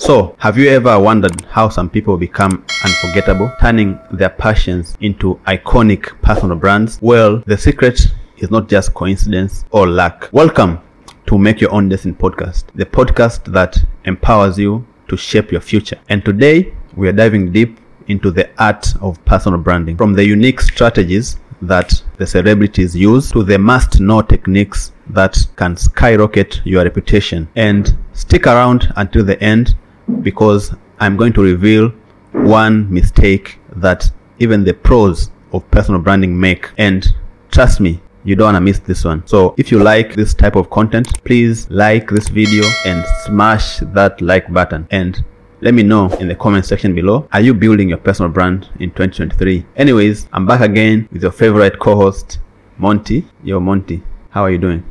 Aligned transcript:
So, 0.00 0.36
have 0.38 0.56
you 0.56 0.68
ever 0.70 0.96
wondered 0.96 1.44
how 1.46 1.68
some 1.68 1.90
people 1.90 2.16
become 2.16 2.64
unforgettable, 2.84 3.52
turning 3.60 3.98
their 4.12 4.28
passions 4.28 4.96
into 5.00 5.34
iconic 5.44 6.22
personal 6.22 6.56
brands? 6.56 7.00
Well, 7.02 7.42
the 7.46 7.58
secret 7.58 8.06
is 8.36 8.48
not 8.48 8.68
just 8.68 8.94
coincidence 8.94 9.64
or 9.72 9.88
luck. 9.88 10.28
Welcome 10.30 10.78
to 11.26 11.36
Make 11.36 11.60
Your 11.60 11.72
Own 11.72 11.88
Destiny 11.88 12.14
podcast, 12.14 12.66
the 12.76 12.86
podcast 12.86 13.52
that 13.52 13.76
empowers 14.04 14.56
you 14.56 14.86
to 15.08 15.16
shape 15.16 15.50
your 15.50 15.60
future. 15.60 15.98
And 16.08 16.24
today, 16.24 16.72
we 16.94 17.08
are 17.08 17.12
diving 17.12 17.50
deep 17.50 17.80
into 18.06 18.30
the 18.30 18.48
art 18.56 18.86
of 19.02 19.22
personal 19.24 19.58
branding 19.58 19.96
from 19.96 20.12
the 20.12 20.24
unique 20.24 20.60
strategies 20.60 21.38
that 21.60 22.00
the 22.18 22.26
celebrities 22.26 22.94
use 22.94 23.32
to 23.32 23.42
the 23.42 23.58
must 23.58 23.98
know 23.98 24.22
techniques 24.22 24.92
that 25.10 25.44
can 25.56 25.76
skyrocket 25.76 26.60
your 26.64 26.84
reputation. 26.84 27.48
And 27.56 27.98
stick 28.12 28.46
around 28.46 28.92
until 28.94 29.24
the 29.24 29.42
end 29.42 29.74
because 30.22 30.74
I'm 31.00 31.16
going 31.16 31.32
to 31.34 31.42
reveal 31.42 31.92
one 32.32 32.92
mistake 32.92 33.58
that 33.76 34.10
even 34.38 34.64
the 34.64 34.74
pros 34.74 35.30
of 35.52 35.68
personal 35.70 36.00
branding 36.00 36.38
make. 36.38 36.70
And 36.78 37.06
trust 37.50 37.80
me, 37.80 38.00
you 38.24 38.36
don't 38.36 38.46
want 38.46 38.56
to 38.56 38.60
miss 38.60 38.78
this 38.80 39.04
one. 39.04 39.26
So 39.26 39.54
if 39.56 39.70
you 39.70 39.78
like 39.78 40.14
this 40.14 40.34
type 40.34 40.56
of 40.56 40.70
content, 40.70 41.24
please 41.24 41.68
like 41.70 42.10
this 42.10 42.28
video 42.28 42.64
and 42.84 43.04
smash 43.24 43.78
that 43.78 44.20
like 44.20 44.52
button. 44.52 44.86
And 44.90 45.24
let 45.60 45.74
me 45.74 45.82
know 45.82 46.08
in 46.20 46.28
the 46.28 46.34
comment 46.34 46.66
section 46.66 46.94
below. 46.94 47.28
Are 47.32 47.40
you 47.40 47.54
building 47.54 47.88
your 47.88 47.98
personal 47.98 48.30
brand 48.30 48.68
in 48.80 48.90
2023? 48.90 49.66
Anyways, 49.76 50.28
I'm 50.32 50.46
back 50.46 50.60
again 50.60 51.08
with 51.10 51.22
your 51.22 51.32
favorite 51.32 51.78
co-host, 51.78 52.38
Monty. 52.76 53.24
Yo, 53.42 53.58
Monty, 53.58 54.02
how 54.30 54.42
are 54.42 54.50
you 54.50 54.58
doing? 54.58 54.84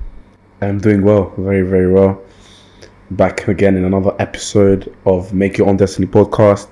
I'm 0.61 0.79
doing 0.79 1.03
well, 1.03 1.33
very, 1.37 1.61
very 1.61 1.91
well. 1.91 2.21
Back 3.11 3.47
again 3.47 3.77
in 3.77 3.85
another 3.85 4.13
episode 4.19 4.93
of 5.05 5.33
Make 5.33 5.57
Your 5.57 5.69
Own 5.69 5.77
Destiny 5.77 6.07
podcast. 6.07 6.67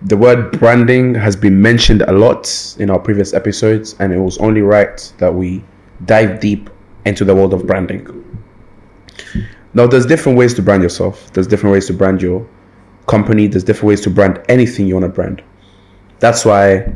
The 0.00 0.16
word 0.16 0.58
branding 0.58 1.14
has 1.16 1.36
been 1.36 1.60
mentioned 1.60 2.00
a 2.00 2.12
lot 2.12 2.74
in 2.78 2.88
our 2.88 2.98
previous 2.98 3.34
episodes, 3.34 3.94
and 3.98 4.10
it 4.10 4.18
was 4.18 4.38
only 4.38 4.62
right 4.62 5.12
that 5.18 5.34
we 5.34 5.62
dive 6.06 6.40
deep 6.40 6.70
into 7.04 7.26
the 7.26 7.34
world 7.34 7.52
of 7.52 7.66
branding. 7.66 8.06
Now, 9.74 9.86
there's 9.86 10.06
different 10.06 10.38
ways 10.38 10.54
to 10.54 10.62
brand 10.62 10.82
yourself. 10.82 11.30
There's 11.34 11.46
different 11.46 11.74
ways 11.74 11.86
to 11.88 11.92
brand 11.92 12.22
your 12.22 12.48
company. 13.06 13.48
There's 13.48 13.64
different 13.64 13.88
ways 13.88 14.00
to 14.02 14.10
brand 14.10 14.42
anything 14.48 14.86
you 14.86 14.94
want 14.94 15.04
to 15.04 15.10
brand. 15.10 15.44
That's 16.20 16.46
why, 16.46 16.90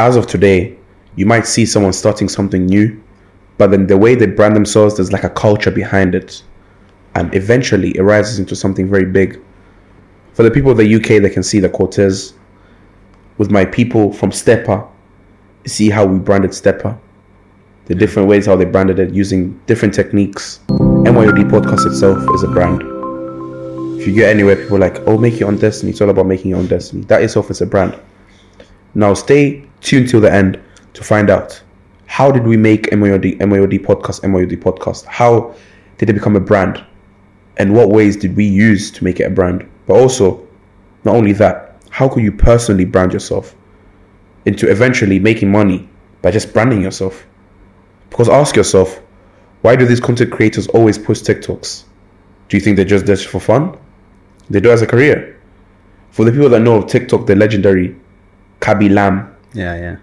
as 0.00 0.16
of 0.16 0.26
today, 0.26 0.76
you 1.16 1.24
might 1.24 1.46
see 1.46 1.64
someone 1.64 1.94
starting 1.94 2.28
something 2.28 2.66
new, 2.66 3.02
but 3.56 3.70
then 3.70 3.86
the 3.86 3.96
way 3.96 4.16
they 4.16 4.26
brand 4.26 4.54
themselves, 4.54 4.96
there's 4.96 5.12
like 5.12 5.24
a 5.24 5.30
culture 5.30 5.70
behind 5.70 6.14
it, 6.14 6.42
and 7.14 7.34
eventually 7.34 7.96
it 7.96 8.02
rises 8.02 8.38
into 8.38 8.56
something 8.56 8.88
very 8.88 9.04
big. 9.04 9.40
For 10.32 10.42
the 10.42 10.50
people 10.50 10.70
of 10.70 10.76
the 10.76 10.94
UK, 10.94 11.22
they 11.22 11.30
can 11.30 11.42
see 11.42 11.60
the 11.60 11.68
Corteiz. 11.68 12.34
With 13.38 13.50
my 13.50 13.64
people 13.64 14.12
from 14.12 14.30
Stepper, 14.30 14.86
see 15.66 15.90
how 15.90 16.06
we 16.06 16.18
branded 16.18 16.54
Stepper, 16.54 16.96
the 17.86 17.94
different 17.94 18.28
ways 18.28 18.46
how 18.46 18.56
they 18.56 18.64
branded 18.64 18.98
it 18.98 19.12
using 19.12 19.60
different 19.66 19.94
techniques. 19.94 20.60
MYOD 20.68 21.50
podcast 21.50 21.86
itself 21.86 22.18
is 22.34 22.42
a 22.42 22.48
brand. 22.48 22.82
If 24.00 24.08
you 24.08 24.14
get 24.14 24.30
anywhere, 24.30 24.56
people 24.56 24.76
are 24.76 24.80
like, 24.80 25.00
oh, 25.06 25.18
make 25.18 25.40
your 25.40 25.48
own 25.48 25.56
destiny. 25.56 25.90
It's 25.90 26.00
all 26.00 26.10
about 26.10 26.26
making 26.26 26.50
your 26.50 26.58
own 26.58 26.66
destiny. 26.66 27.04
That 27.04 27.22
itself 27.22 27.50
is 27.50 27.60
a 27.60 27.66
brand. 27.66 27.98
Now, 28.94 29.14
stay 29.14 29.66
tuned 29.80 30.08
till 30.08 30.20
the 30.20 30.32
end 30.32 30.60
to 30.94 31.02
find 31.02 31.30
out 31.30 31.60
how 32.06 32.30
did 32.30 32.46
we 32.46 32.56
make 32.56 32.90
MYOD, 32.90 33.38
MYOD 33.38 33.80
podcast, 33.80 34.20
MYOD 34.22 34.60
podcast? 34.62 35.04
How 35.06 35.54
did 35.98 36.10
it 36.10 36.12
become 36.12 36.36
a 36.36 36.40
brand? 36.40 36.84
And 37.56 37.74
what 37.74 37.90
ways 37.90 38.16
did 38.16 38.36
we 38.36 38.44
use 38.44 38.90
to 38.92 39.04
make 39.04 39.20
it 39.20 39.24
a 39.24 39.30
brand? 39.30 39.68
But 39.86 39.94
also, 39.94 40.46
not 41.04 41.14
only 41.14 41.32
that, 41.34 41.76
how 41.90 42.08
could 42.08 42.22
you 42.22 42.32
personally 42.32 42.84
brand 42.84 43.12
yourself 43.12 43.54
into 44.46 44.70
eventually 44.70 45.18
making 45.18 45.50
money 45.50 45.88
by 46.22 46.30
just 46.30 46.52
branding 46.52 46.82
yourself? 46.82 47.24
Because 48.10 48.28
ask 48.28 48.56
yourself, 48.56 49.00
why 49.62 49.76
do 49.76 49.86
these 49.86 50.00
content 50.00 50.32
creators 50.32 50.66
always 50.68 50.98
post 50.98 51.24
TikToks? 51.26 51.84
Do 52.48 52.56
you 52.56 52.60
think 52.60 52.76
they're 52.76 52.84
just 52.84 53.06
this 53.06 53.24
for 53.24 53.40
fun? 53.40 53.76
They 54.50 54.60
do 54.60 54.70
it 54.70 54.74
as 54.74 54.82
a 54.82 54.86
career. 54.86 55.40
For 56.10 56.24
the 56.24 56.32
people 56.32 56.48
that 56.50 56.60
know 56.60 56.76
of 56.76 56.86
TikTok, 56.86 57.26
the 57.26 57.34
legendary 57.34 57.96
Khaby 58.60 58.90
Lame, 58.90 59.28
Yeah, 59.52 59.74
yeah. 59.76 59.96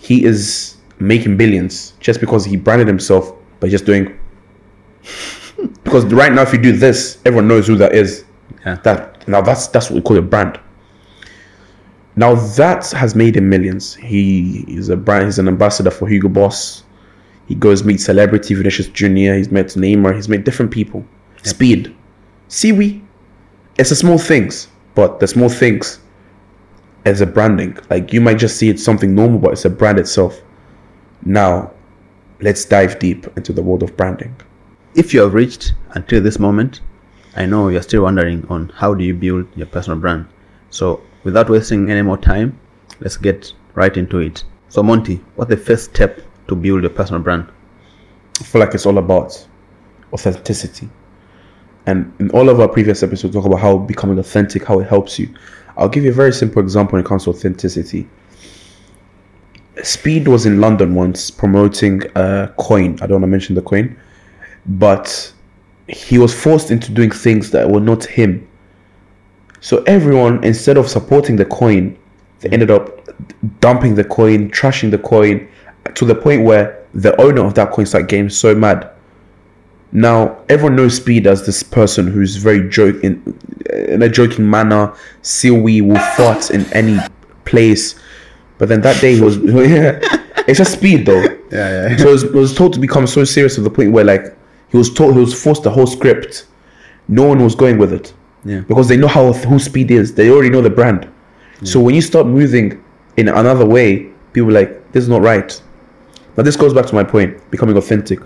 he 0.00 0.24
is 0.24 0.76
making 0.98 1.36
billions 1.36 1.94
just 2.00 2.20
because 2.20 2.44
he 2.44 2.56
branded 2.56 2.86
himself 2.86 3.32
by 3.60 3.68
just 3.68 3.86
doing. 3.86 4.18
Because 5.84 6.04
right 6.06 6.32
now, 6.32 6.42
if 6.42 6.52
you 6.52 6.58
do 6.58 6.72
this, 6.72 7.18
everyone 7.24 7.48
knows 7.48 7.66
who 7.66 7.76
that 7.76 7.94
is. 7.94 8.24
Yeah. 8.64 8.76
That 8.76 9.26
now 9.28 9.40
that's 9.40 9.68
that's 9.68 9.90
what 9.90 9.96
we 9.96 10.02
call 10.02 10.18
a 10.18 10.22
brand. 10.22 10.58
Now 12.16 12.34
that 12.34 12.90
has 12.90 13.14
made 13.14 13.36
him 13.36 13.48
millions. 13.48 13.94
He 13.94 14.64
is 14.68 14.88
a 14.88 14.96
brand. 14.96 15.26
He's 15.26 15.38
an 15.38 15.48
ambassador 15.48 15.90
for 15.90 16.08
Hugo 16.08 16.28
Boss. 16.28 16.84
He 17.46 17.54
goes 17.54 17.84
meet 17.84 18.00
celebrity 18.00 18.54
Vinicius 18.54 18.88
Junior. 18.88 19.36
He's 19.36 19.50
met 19.50 19.66
Neymar. 19.68 20.14
He's 20.14 20.28
met 20.28 20.44
different 20.44 20.70
people. 20.70 21.04
Speed, 21.42 21.96
Siwi. 22.48 23.02
It's 23.78 23.90
the 23.90 23.96
small 23.96 24.18
things, 24.18 24.68
but 24.94 25.20
the 25.20 25.26
small 25.26 25.48
things 25.48 26.00
as 27.04 27.20
a 27.20 27.26
branding. 27.26 27.78
Like 27.88 28.12
you 28.12 28.20
might 28.20 28.38
just 28.38 28.56
see 28.56 28.68
it 28.68 28.78
something 28.78 29.14
normal, 29.14 29.38
but 29.38 29.52
it's 29.52 29.64
a 29.64 29.70
brand 29.70 29.98
itself. 29.98 30.40
Now, 31.24 31.72
let's 32.40 32.64
dive 32.64 32.98
deep 32.98 33.26
into 33.36 33.52
the 33.52 33.62
world 33.62 33.82
of 33.82 33.96
branding. 33.96 34.36
If 34.94 35.14
you 35.14 35.20
have 35.20 35.34
reached 35.34 35.74
until 35.92 36.20
this 36.20 36.40
moment, 36.40 36.80
I 37.36 37.46
know 37.46 37.68
you're 37.68 37.82
still 37.82 38.02
wondering 38.02 38.44
on 38.48 38.70
how 38.70 38.92
do 38.92 39.04
you 39.04 39.14
build 39.14 39.46
your 39.54 39.68
personal 39.68 40.00
brand. 40.00 40.26
So, 40.70 41.00
without 41.22 41.48
wasting 41.48 41.88
any 41.90 42.02
more 42.02 42.18
time, 42.18 42.58
let's 42.98 43.16
get 43.16 43.52
right 43.74 43.96
into 43.96 44.18
it. 44.18 44.42
So, 44.68 44.82
Monty, 44.82 45.20
what's 45.36 45.48
the 45.48 45.56
first 45.56 45.94
step 45.94 46.20
to 46.48 46.56
build 46.56 46.82
your 46.82 46.90
personal 46.90 47.22
brand? 47.22 47.46
I 48.40 48.44
feel 48.44 48.60
like 48.60 48.74
it's 48.74 48.84
all 48.84 48.98
about 48.98 49.46
authenticity. 50.12 50.90
And 51.86 52.12
in 52.18 52.30
all 52.32 52.48
of 52.48 52.58
our 52.58 52.68
previous 52.68 53.04
episodes, 53.04 53.36
we 53.36 53.40
talk 53.40 53.46
about 53.46 53.60
how 53.60 53.78
becoming 53.78 54.18
authentic, 54.18 54.64
how 54.64 54.80
it 54.80 54.88
helps 54.88 55.20
you. 55.20 55.32
I'll 55.76 55.88
give 55.88 56.02
you 56.02 56.10
a 56.10 56.14
very 56.14 56.32
simple 56.32 56.62
example 56.62 56.94
when 56.94 57.04
it 57.04 57.08
comes 57.08 57.24
to 57.24 57.30
authenticity. 57.30 58.08
Speed 59.84 60.26
was 60.26 60.46
in 60.46 60.60
London 60.60 60.96
once 60.96 61.30
promoting 61.30 62.02
a 62.16 62.52
coin. 62.58 62.98
I 63.00 63.06
don't 63.06 63.20
want 63.20 63.22
to 63.22 63.28
mention 63.28 63.54
the 63.54 63.62
coin, 63.62 63.96
but 64.66 65.32
he 65.88 66.18
was 66.18 66.32
forced 66.32 66.70
into 66.70 66.92
doing 66.92 67.10
things 67.10 67.50
that 67.50 67.68
were 67.68 67.80
not 67.80 68.04
him. 68.04 68.46
So 69.60 69.82
everyone, 69.84 70.42
instead 70.44 70.76
of 70.76 70.88
supporting 70.88 71.36
the 71.36 71.44
coin, 71.44 71.98
they 72.40 72.48
ended 72.50 72.70
up 72.70 73.08
dumping 73.60 73.94
the 73.94 74.04
coin, 74.04 74.50
trashing 74.50 74.90
the 74.90 74.98
coin, 74.98 75.48
to 75.94 76.04
the 76.04 76.14
point 76.14 76.44
where 76.44 76.84
the 76.94 77.18
owner 77.20 77.44
of 77.44 77.54
that 77.54 77.70
coin 77.70 77.86
started 77.86 78.08
getting 78.08 78.28
so 78.28 78.54
mad. 78.54 78.90
Now 79.92 80.38
everyone 80.48 80.76
knows 80.76 80.96
Speed 80.96 81.26
as 81.26 81.44
this 81.44 81.62
person 81.62 82.06
who's 82.06 82.36
very 82.36 82.68
joke 82.68 83.02
in, 83.02 83.38
in 83.88 84.02
a 84.02 84.08
joking 84.08 84.48
manner. 84.48 84.94
Silwy 85.22 85.82
will 85.82 85.98
fart 86.16 86.50
in 86.50 86.64
any 86.72 86.98
place, 87.44 87.98
but 88.58 88.68
then 88.68 88.80
that 88.82 89.00
day 89.00 89.16
he 89.16 89.20
was 89.20 89.36
yeah. 89.38 89.98
It's 90.46 90.58
just 90.58 90.72
Speed 90.74 91.06
though. 91.06 91.22
Yeah, 91.50 91.88
yeah. 91.88 91.96
So 91.96 92.08
it 92.08 92.12
was, 92.12 92.22
it 92.22 92.32
was 92.32 92.54
told 92.54 92.72
to 92.74 92.80
become 92.80 93.06
so 93.06 93.24
serious 93.24 93.56
to 93.56 93.62
the 93.62 93.70
point 93.70 93.92
where 93.92 94.04
like 94.04 94.36
he 94.70 94.76
was 94.78 94.92
told 94.92 95.14
he 95.14 95.20
was 95.20 95.34
forced 95.42 95.62
the 95.62 95.70
whole 95.70 95.86
script. 95.86 96.46
No 97.08 97.24
one 97.26 97.42
was 97.42 97.54
going 97.54 97.78
with 97.78 97.92
it 97.92 98.12
Yeah. 98.44 98.60
because 98.60 98.88
they 98.88 98.96
know 98.96 99.08
how 99.08 99.32
who 99.32 99.58
Speed 99.58 99.90
is. 99.90 100.14
They 100.14 100.30
already 100.30 100.50
know 100.50 100.62
the 100.62 100.70
brand. 100.70 101.08
So 101.62 101.78
when 101.78 101.94
you 101.94 102.00
start 102.00 102.26
moving 102.26 102.82
in 103.18 103.28
another 103.28 103.66
way, 103.66 104.08
people 104.32 104.48
are 104.50 104.60
like 104.60 104.92
this 104.92 105.02
is 105.02 105.08
not 105.10 105.20
right. 105.22 105.50
Now 106.36 106.42
this 106.42 106.56
goes 106.56 106.72
back 106.72 106.86
to 106.86 106.94
my 106.94 107.04
point: 107.04 107.36
becoming 107.50 107.76
authentic. 107.76 108.20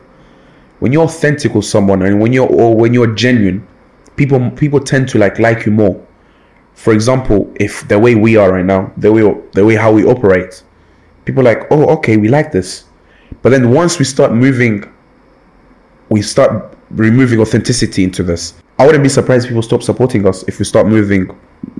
When 0.80 0.92
you're 0.92 1.04
authentic 1.04 1.54
with 1.54 1.64
someone, 1.64 2.02
and 2.02 2.20
when 2.20 2.32
you're 2.32 2.46
or 2.48 2.76
when 2.76 2.94
you're 2.94 3.12
genuine, 3.14 3.66
people 4.16 4.50
people 4.52 4.78
tend 4.80 5.08
to 5.08 5.18
like 5.18 5.38
like 5.38 5.66
you 5.66 5.72
more. 5.72 6.00
For 6.74 6.92
example, 6.92 7.52
if 7.58 7.86
the 7.88 7.98
way 7.98 8.14
we 8.14 8.36
are 8.36 8.52
right 8.52 8.64
now, 8.64 8.92
the 8.96 9.10
way 9.12 9.22
the 9.52 9.64
way 9.64 9.74
how 9.74 9.90
we 9.92 10.04
operate, 10.04 10.62
people 11.24 11.40
are 11.40 11.54
like, 11.54 11.66
oh, 11.72 11.86
okay, 11.96 12.16
we 12.16 12.28
like 12.28 12.52
this. 12.52 12.84
But 13.42 13.50
then 13.50 13.70
once 13.72 13.98
we 13.98 14.04
start 14.04 14.32
moving, 14.32 14.84
we 16.08 16.22
start 16.22 16.76
removing 16.90 17.40
authenticity 17.40 18.04
into 18.04 18.22
this. 18.22 18.54
I 18.78 18.86
wouldn't 18.86 19.02
be 19.02 19.08
surprised 19.08 19.44
if 19.44 19.50
people 19.50 19.62
stop 19.62 19.82
supporting 19.82 20.26
us 20.26 20.44
if 20.48 20.58
we 20.58 20.64
start 20.64 20.86
moving, 20.86 21.30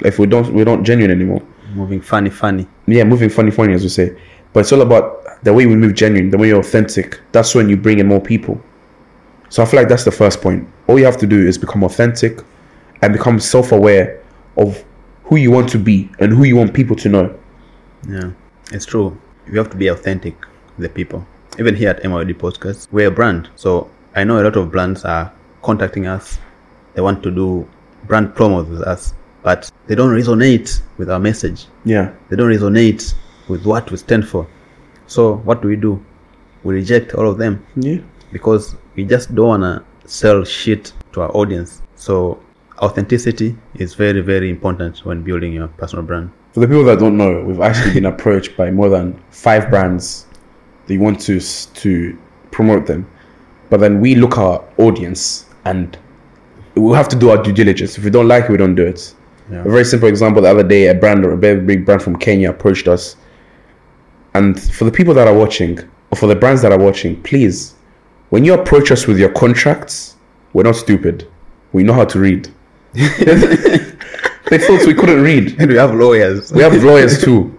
if 0.05 0.19
we 0.19 0.27
don't 0.27 0.53
we're 0.55 0.65
not 0.65 0.83
genuine 0.83 1.11
anymore. 1.11 1.43
Moving 1.75 2.01
funny, 2.01 2.31
funny. 2.31 2.67
Yeah, 2.87 3.05
moving 3.05 3.29
funny, 3.29 3.51
funny 3.51 3.75
as 3.75 3.83
we 3.83 3.89
say. 3.89 4.17
But 4.53 4.61
it's 4.61 4.73
all 4.73 4.83
about 4.83 5.43
the 5.43 5.53
way 5.53 5.67
we 5.67 5.75
move 5.75 5.95
genuine, 5.95 6.31
the 6.31 6.39
way 6.39 6.49
you're 6.49 6.61
authentic. 6.61 7.21
That's 7.33 7.55
when 7.55 7.69
you 7.69 7.77
bring 7.77 7.99
in 7.99 8.07
more 8.07 8.21
people. 8.21 8.61
So 9.49 9.63
I 9.63 9.67
feel 9.67 9.81
like 9.81 9.89
that's 9.89 10.05
the 10.05 10.13
first 10.13 10.41
point. 10.41 10.69
All 10.87 10.99
you 10.99 11.05
have 11.05 11.19
to 11.19 11.27
do 11.27 11.47
is 11.47 11.59
become 11.59 11.83
authentic 11.85 12.41
and 13.03 13.13
become 13.13 13.41
self-aware 13.41 14.23
of 14.57 14.85
who 15.25 15.37
you 15.37 15.51
want 15.51 15.69
to 15.71 15.79
be 15.79 16.11
and 16.21 16.33
who 16.33 16.45
you 16.45 16.57
want 16.57 16.73
people 16.73 16.97
to 16.97 17.09
know. 17.09 17.39
Yeah, 18.09 18.31
it's 18.73 18.87
true. 18.87 19.19
You 19.51 19.59
have 19.59 19.71
to 19.71 19.77
be 19.77 19.89
authentic 19.89 20.37
with 20.77 20.89
the 20.89 20.89
people. 20.89 21.27
Even 21.59 21.75
here 21.75 21.91
at 21.91 22.03
MYD 22.03 22.35
Podcast, 22.35 22.89
we're 22.93 23.09
a 23.09 23.11
brand. 23.11 23.49
So 23.57 23.91
I 24.15 24.25
know 24.25 24.41
a 24.41 24.45
lot 24.45 24.57
of 24.57 24.71
brands 24.71 25.05
are 25.05 25.33
contacting 25.63 26.07
us. 26.07 26.39
They 26.95 27.03
want 27.03 27.23
to 27.25 27.31
do 27.31 27.69
brand 28.07 28.35
promos 28.35 28.69
with 28.69 28.83
us, 28.83 29.15
but 29.43 29.71
they 29.87 29.95
don't 29.95 30.11
resonate 30.11 30.83
with 30.99 31.11
our 31.11 31.19
message. 31.19 31.67
Yeah. 31.85 32.13
They 32.29 32.37
don't 32.37 32.51
resonate 32.51 33.15
with 33.49 33.67
what 33.67 33.91
we 33.91 33.97
stand 33.97 34.27
for. 34.29 34.47
So 35.07 35.37
what 35.39 35.63
do 35.63 35.69
we 35.69 35.77
do? 35.77 36.05
We 36.63 36.75
reject 36.75 37.15
all 37.15 37.29
of 37.29 37.39
them 37.39 37.65
Yeah. 37.77 37.99
because 38.33 38.77
we 38.95 39.05
just 39.05 39.35
don't 39.35 39.49
wanna 39.49 39.85
sell 40.07 40.45
shit 40.45 40.93
to 41.13 41.23
our 41.23 41.31
audience. 41.37 41.83
So 41.97 42.39
authenticity 42.81 43.57
is 43.75 43.95
very, 43.95 44.21
very 44.21 44.49
important 44.51 44.99
when 45.05 45.23
building 45.23 45.53
your 45.53 45.69
personal 45.69 46.05
brand. 46.05 46.31
For 46.53 46.61
the 46.61 46.69
people 46.69 46.85
that 46.85 47.01
don't 47.01 47.17
know, 47.17 47.43
we've 47.45 47.61
actually 47.61 47.95
been 47.95 48.07
approached 48.07 48.57
by 48.57 48.71
more 48.71 48.89
than 48.89 49.19
five 49.31 49.71
brands 49.71 50.27
They 50.87 50.99
want 50.99 51.19
to 51.23 51.41
to 51.41 52.17
promote 52.51 52.85
them, 52.87 53.07
but 53.71 53.81
then 53.81 54.01
we 54.01 54.15
look 54.15 54.33
at 54.33 54.39
our 54.39 54.65
audience 54.79 55.47
and 55.65 55.99
we'll 56.75 56.95
have 56.95 57.09
to 57.09 57.17
do 57.17 57.31
our 57.31 57.43
due 57.43 57.53
diligence. 57.53 57.99
If 57.99 58.05
we 58.05 58.11
don't 58.11 58.29
like 58.29 58.45
it, 58.45 58.51
we 58.51 58.57
don't 58.57 58.75
do 58.75 58.87
it. 58.87 59.15
Yeah. 59.51 59.61
A 59.61 59.69
very 59.69 59.85
simple 59.85 60.09
example: 60.09 60.43
the 60.43 60.51
other 60.51 60.63
day, 60.63 60.89
a 60.89 60.95
brand, 60.95 61.25
a 61.25 61.37
very 61.37 61.61
big 61.61 61.85
brand 61.85 62.03
from 62.03 62.17
Kenya, 62.17 62.51
approached 62.51 62.89
us, 62.89 63.17
and 64.35 64.61
for 64.61 64.85
the 64.85 64.93
people 64.93 65.15
that 65.15 65.29
are 65.29 65.35
watching, 65.35 65.79
or 66.11 66.17
for 66.17 66.27
the 66.27 66.37
brands 66.37 66.63
that 66.63 66.73
are 66.73 66.79
watching, 66.79 67.23
please, 67.23 67.75
when 68.31 68.45
you 68.45 68.55
approach 68.55 68.91
us 68.91 69.07
with 69.07 69.19
your 69.19 69.31
contracts, 69.31 70.17
we're 70.53 70.63
not 70.63 70.77
stupid. 70.77 71.29
We 71.73 71.83
know 71.83 71.93
how 71.93 72.05
to 72.07 72.19
read. 72.19 72.49
they 72.95 74.59
thought 74.59 74.87
we 74.87 74.95
couldn't 74.95 75.23
read. 75.23 75.57
And 75.61 75.69
we 75.71 75.77
have 75.77 75.95
lawyers. 75.95 76.53
We 76.53 76.63
have 76.63 76.83
lawyers 76.83 77.23
too. 77.23 77.57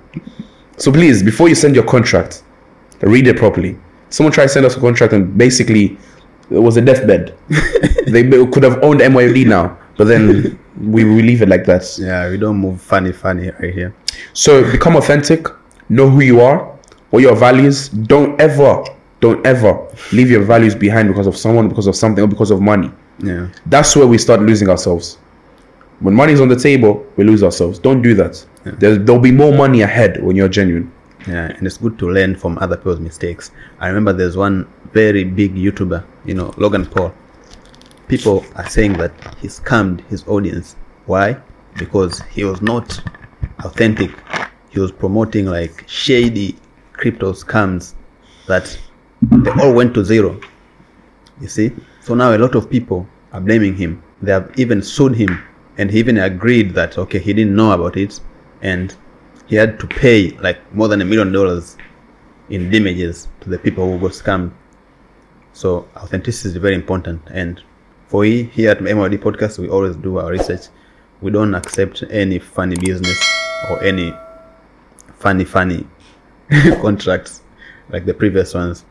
So 0.77 0.91
please, 0.91 1.21
before 1.21 1.49
you 1.49 1.55
send 1.55 1.75
your 1.75 1.83
contract, 1.85 2.43
read 3.01 3.27
it 3.27 3.37
properly. 3.37 3.77
Someone 4.09 4.31
tried 4.31 4.43
to 4.45 4.49
send 4.49 4.65
us 4.65 4.75
a 4.77 4.79
contract 4.79 5.13
and 5.13 5.37
basically 5.37 5.97
it 6.49 6.59
was 6.59 6.77
a 6.77 6.81
deathbed. 6.81 7.35
they 8.07 8.23
could 8.47 8.63
have 8.63 8.81
owned 8.83 8.99
MYOD 9.01 9.47
now, 9.47 9.77
but 9.97 10.05
then 10.05 10.59
we, 10.79 11.03
we 11.03 11.21
leave 11.21 11.41
it 11.41 11.49
like 11.49 11.65
that. 11.65 11.83
yeah, 11.99 12.29
we 12.29 12.37
don't 12.37 12.57
move 12.57 12.81
funny, 12.81 13.11
funny 13.11 13.49
right 13.49 13.73
here. 13.73 13.95
So 14.33 14.69
become 14.71 14.95
authentic, 14.95 15.47
know 15.89 16.09
who 16.09 16.21
you 16.21 16.41
are, 16.41 16.65
what 17.09 17.21
your 17.21 17.35
values. 17.35 17.89
Don't 17.89 18.39
ever, 18.39 18.83
don't 19.19 19.45
ever 19.45 19.87
leave 20.11 20.29
your 20.29 20.43
values 20.43 20.75
behind 20.75 21.07
because 21.07 21.27
of 21.27 21.35
someone, 21.35 21.67
because 21.67 21.87
of 21.87 21.95
something, 21.95 22.23
or 22.23 22.27
because 22.27 22.51
of 22.51 22.61
money. 22.61 22.91
Yeah. 23.19 23.49
That's 23.65 23.95
where 23.95 24.07
we 24.07 24.17
start 24.17 24.41
losing 24.41 24.69
ourselves. 24.69 25.17
When 25.99 26.13
money's 26.13 26.41
on 26.41 26.49
the 26.49 26.57
table, 26.57 27.05
we 27.15 27.23
lose 27.23 27.41
ourselves. 27.41 27.79
Don't 27.79 28.01
do 28.01 28.13
that. 28.15 28.45
There, 28.65 28.97
there'll 28.97 29.21
be 29.21 29.31
more 29.31 29.55
money 29.55 29.81
ahead 29.81 30.21
when 30.21 30.35
you're 30.35 30.49
genuine. 30.49 30.91
Yeah, 31.27 31.47
and 31.47 31.65
it's 31.65 31.77
good 31.77 31.97
to 31.99 32.09
learn 32.09 32.35
from 32.35 32.57
other 32.59 32.77
people's 32.77 32.99
mistakes. 32.99 33.51
I 33.79 33.87
remember 33.87 34.13
there's 34.13 34.37
one 34.37 34.71
very 34.93 35.23
big 35.23 35.55
YouTuber, 35.55 36.05
you 36.23 36.35
know, 36.35 36.53
Logan 36.57 36.85
Paul. 36.85 37.13
People 38.07 38.45
are 38.55 38.69
saying 38.69 38.93
that 38.93 39.11
he 39.39 39.47
scammed 39.47 40.01
his 40.07 40.27
audience. 40.27 40.75
Why? 41.07 41.37
Because 41.77 42.21
he 42.31 42.43
was 42.43 42.61
not 42.61 43.01
authentic. 43.63 44.11
He 44.69 44.79
was 44.79 44.91
promoting 44.91 45.47
like 45.47 45.83
shady 45.87 46.57
crypto 46.93 47.33
scams 47.33 47.95
that 48.47 48.77
they 49.21 49.51
all 49.51 49.73
went 49.73 49.95
to 49.95 50.05
zero. 50.05 50.39
You 51.41 51.47
see? 51.47 51.71
So 52.01 52.13
now 52.13 52.35
a 52.35 52.37
lot 52.37 52.53
of 52.53 52.69
people 52.69 53.07
are 53.33 53.41
blaming 53.41 53.75
him. 53.75 54.03
They 54.21 54.31
have 54.31 54.51
even 54.57 54.83
sued 54.83 55.15
him 55.15 55.43
and 55.77 55.89
he 55.89 55.99
even 55.99 56.17
agreed 56.19 56.73
that 56.75 56.97
okay, 56.97 57.19
he 57.19 57.33
didn't 57.33 57.55
know 57.55 57.71
about 57.71 57.97
it 57.97 58.19
and 58.61 58.95
he 59.47 59.55
had 59.55 59.79
to 59.79 59.87
pay 59.87 60.31
like 60.31 60.73
more 60.73 60.87
than 60.87 61.01
a 61.01 61.05
million 61.05 61.31
dollars 61.31 61.77
in 62.49 62.69
damages 62.69 63.27
to 63.41 63.49
the 63.49 63.57
people 63.57 63.91
who 63.91 63.99
got 63.99 64.11
scammed. 64.11 64.51
So 65.53 65.87
authenticity 65.95 66.49
is 66.49 66.57
very 66.57 66.75
important 66.75 67.21
and 67.31 67.61
for 68.07 68.21
we 68.21 68.43
here 68.43 68.71
at 68.71 68.81
MOD 68.81 69.13
podcast 69.13 69.57
we 69.59 69.69
always 69.69 69.95
do 69.95 70.17
our 70.17 70.31
research. 70.31 70.67
We 71.21 71.31
don't 71.31 71.55
accept 71.55 72.03
any 72.09 72.39
funny 72.39 72.75
business 72.75 73.17
or 73.69 73.81
any 73.83 74.13
funny 75.17 75.45
funny 75.45 75.87
contracts 76.81 77.41
like 77.89 78.05
the 78.05 78.13
previous 78.13 78.53
ones. 78.53 78.85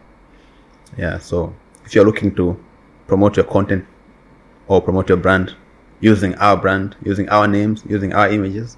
Yeah, 0.97 1.19
so 1.19 1.55
if 1.85 1.95
you're 1.95 2.05
looking 2.05 2.35
to 2.37 2.59
promote 3.06 3.37
your 3.37 3.47
content 3.47 3.85
or 4.69 4.81
promote 4.81 5.09
your 5.09 5.19
brand 5.19 5.55
using 6.01 6.35
our 6.37 6.56
brand, 6.56 6.97
using 7.05 7.29
our 7.29 7.47
names, 7.47 7.83
using 7.89 8.12
our 8.12 8.29
images, 8.29 8.77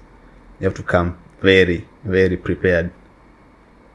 you 0.59 0.65
have 0.65 0.73
to 0.75 0.83
come 0.83 1.17
very, 1.41 1.87
very 2.03 2.37
prepared. 2.37 2.91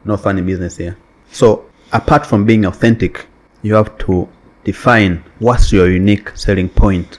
No 0.05 0.17
funny 0.17 0.43
business 0.43 0.77
here. 0.77 0.97
So, 1.31 1.67
apart 1.93 2.27
from 2.27 2.45
being 2.45 2.65
authentic, 2.65 3.27
you 3.63 3.75
have 3.75 3.97
to 3.99 4.29
define 4.65 5.25
what's 5.39 5.73
your 5.73 5.91
unique 5.91 6.37
selling 6.37 6.69
point. 6.69 7.19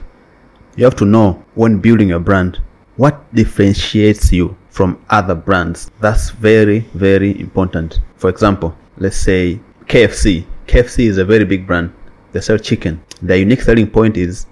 You 0.75 0.85
have 0.85 0.95
to 0.97 1.05
know 1.05 1.43
when 1.55 1.79
building 1.79 2.09
your 2.09 2.19
brand 2.19 2.59
what 2.95 3.33
differentiates 3.33 4.31
you 4.31 4.55
from 4.69 5.03
other 5.09 5.35
brands. 5.35 5.89
That's 5.99 6.29
very, 6.31 6.79
very 6.93 7.39
important. 7.39 8.01
For 8.17 8.29
example, 8.29 8.75
let's 8.97 9.17
say 9.17 9.59
KFC. 9.85 10.45
KFC 10.67 11.07
is 11.07 11.17
a 11.17 11.25
very 11.25 11.45
big 11.45 11.67
brand. 11.67 11.93
They 12.31 12.41
sell 12.41 12.57
chicken. 12.57 13.03
Their 13.21 13.37
unique 13.37 13.61
selling 13.61 13.89
point 13.89 14.17
is 14.17 14.45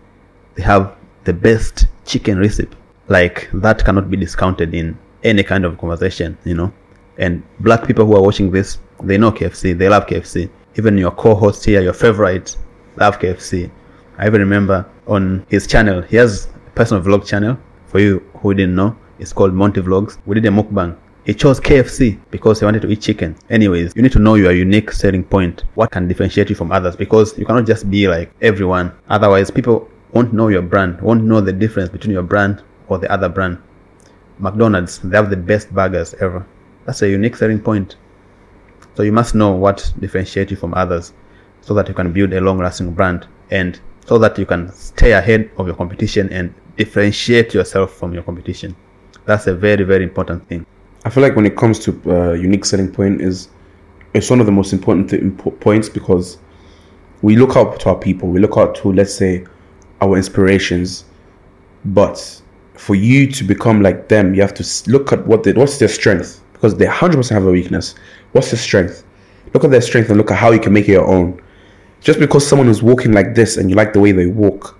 they 0.55 0.63
have 0.63 0.95
the 1.23 1.33
best 1.33 1.85
chicken 2.05 2.37
recipe. 2.39 2.75
Like 3.07 3.49
that 3.53 3.83
cannot 3.83 4.09
be 4.09 4.17
discounted 4.17 4.73
in 4.73 4.97
any 5.23 5.43
kind 5.43 5.65
of 5.65 5.77
conversation, 5.77 6.37
you 6.43 6.55
know. 6.55 6.71
And 7.17 7.43
black 7.59 7.85
people 7.85 8.05
who 8.05 8.15
are 8.15 8.21
watching 8.21 8.51
this, 8.51 8.79
they 9.03 9.17
know 9.17 9.31
KFC. 9.31 9.77
They 9.77 9.89
love 9.89 10.07
KFC. 10.07 10.49
Even 10.75 10.97
your 10.97 11.11
co-host 11.11 11.65
here, 11.65 11.81
your 11.81 11.93
favorite, 11.93 12.55
love 12.95 13.19
KFC. 13.19 13.69
I 14.17 14.27
even 14.27 14.41
remember 14.41 14.89
on 15.07 15.45
his 15.49 15.67
channel, 15.67 16.01
he 16.01 16.15
has 16.17 16.47
a 16.67 16.69
personal 16.71 17.03
vlog 17.03 17.25
channel. 17.25 17.57
For 17.87 17.99
you 17.99 18.19
who 18.37 18.53
didn't 18.53 18.75
know, 18.75 18.95
it's 19.19 19.33
called 19.33 19.53
Monty 19.53 19.81
Vlogs. 19.81 20.17
We 20.25 20.35
did 20.35 20.45
a 20.45 20.49
mukbang. 20.49 20.97
He 21.25 21.35
chose 21.35 21.59
KFC 21.59 22.19
because 22.31 22.59
he 22.59 22.65
wanted 22.65 22.81
to 22.81 22.89
eat 22.89 23.01
chicken. 23.01 23.35
Anyways, 23.49 23.95
you 23.95 24.01
need 24.01 24.11
to 24.13 24.19
know 24.19 24.35
your 24.35 24.53
unique 24.53 24.91
selling 24.91 25.23
point. 25.23 25.65
What 25.75 25.91
can 25.91 26.07
differentiate 26.07 26.49
you 26.49 26.55
from 26.55 26.71
others? 26.71 26.95
Because 26.95 27.37
you 27.37 27.45
cannot 27.45 27.67
just 27.67 27.89
be 27.91 28.07
like 28.07 28.31
everyone. 28.41 28.91
Otherwise, 29.09 29.51
people 29.51 29.87
won't 30.13 30.33
know 30.33 30.47
your 30.47 30.63
brand, 30.63 30.99
won't 31.01 31.23
know 31.23 31.39
the 31.39 31.53
difference 31.53 31.89
between 31.89 32.13
your 32.13 32.23
brand 32.23 32.63
or 32.87 32.97
the 32.97 33.11
other 33.11 33.29
brand. 33.29 33.59
McDonald's, 34.41 34.99
they 34.99 35.15
have 35.15 35.29
the 35.29 35.37
best 35.37 35.73
burgers 35.73 36.13
ever. 36.15 36.45
That's 36.85 37.01
a 37.01 37.09
unique 37.09 37.35
selling 37.35 37.59
point. 37.59 37.95
So 38.95 39.03
you 39.03 39.11
must 39.11 39.35
know 39.35 39.51
what 39.51 39.93
differentiates 39.99 40.51
you 40.51 40.57
from 40.57 40.73
others 40.73 41.13
so 41.61 41.73
that 41.75 41.87
you 41.87 41.93
can 41.93 42.11
build 42.11 42.33
a 42.33 42.41
long 42.41 42.57
lasting 42.57 42.93
brand 42.93 43.27
and 43.51 43.79
so 44.05 44.17
that 44.17 44.37
you 44.37 44.45
can 44.45 44.71
stay 44.73 45.13
ahead 45.13 45.51
of 45.57 45.67
your 45.67 45.75
competition 45.75 46.27
and 46.33 46.53
differentiate 46.75 47.53
yourself 47.53 47.93
from 47.93 48.13
your 48.13 48.23
competition. 48.23 48.75
That's 49.25 49.47
a 49.47 49.55
very, 49.55 49.83
very 49.83 50.03
important 50.03 50.47
thing. 50.47 50.65
I 51.05 51.09
feel 51.09 51.23
like 51.23 51.35
when 51.35 51.45
it 51.45 51.55
comes 51.55 51.79
to 51.79 52.01
uh, 52.07 52.33
unique 52.33 52.65
selling 52.65 52.91
point 52.91 53.21
is 53.21 53.49
it's 54.13 54.29
one 54.29 54.39
of 54.39 54.45
the 54.45 54.51
most 54.51 54.73
important 54.73 55.09
th- 55.09 55.59
points 55.59 55.89
because 55.89 56.37
we 57.21 57.35
look 57.35 57.55
up 57.55 57.79
to 57.79 57.89
our 57.89 57.97
people, 57.97 58.29
we 58.29 58.39
look 58.39 58.57
up 58.57 58.75
to 58.75 58.91
let's 58.91 59.13
say 59.13 59.45
our 60.01 60.17
inspirations, 60.17 61.05
but 61.85 62.41
for 62.75 62.95
you 62.95 63.27
to 63.27 63.43
become 63.43 63.81
like 63.81 64.07
them, 64.07 64.33
you 64.33 64.41
have 64.41 64.53
to 64.55 64.91
look 64.91 65.11
at 65.13 65.25
what 65.27 65.43
they, 65.43 65.53
what's 65.53 65.77
their 65.77 65.87
strength 65.87 66.41
because 66.53 66.75
they 66.75 66.85
100% 66.85 67.29
have 67.31 67.45
a 67.45 67.51
weakness. 67.51 67.95
What's 68.33 68.51
their 68.51 68.59
strength? 68.59 69.03
Look 69.53 69.63
at 69.63 69.71
their 69.71 69.81
strength 69.81 70.09
and 70.09 70.17
look 70.17 70.29
at 70.29 70.37
how 70.37 70.51
you 70.51 70.59
can 70.59 70.73
make 70.73 70.87
it 70.87 70.91
your 70.91 71.07
own. 71.07 71.41
Just 72.01 72.19
because 72.19 72.47
someone 72.47 72.67
is 72.67 72.83
walking 72.83 73.13
like 73.13 73.33
this 73.33 73.57
and 73.57 73.69
you 73.69 73.75
like 73.75 73.93
the 73.93 73.99
way 73.99 74.11
they 74.11 74.27
walk, 74.27 74.77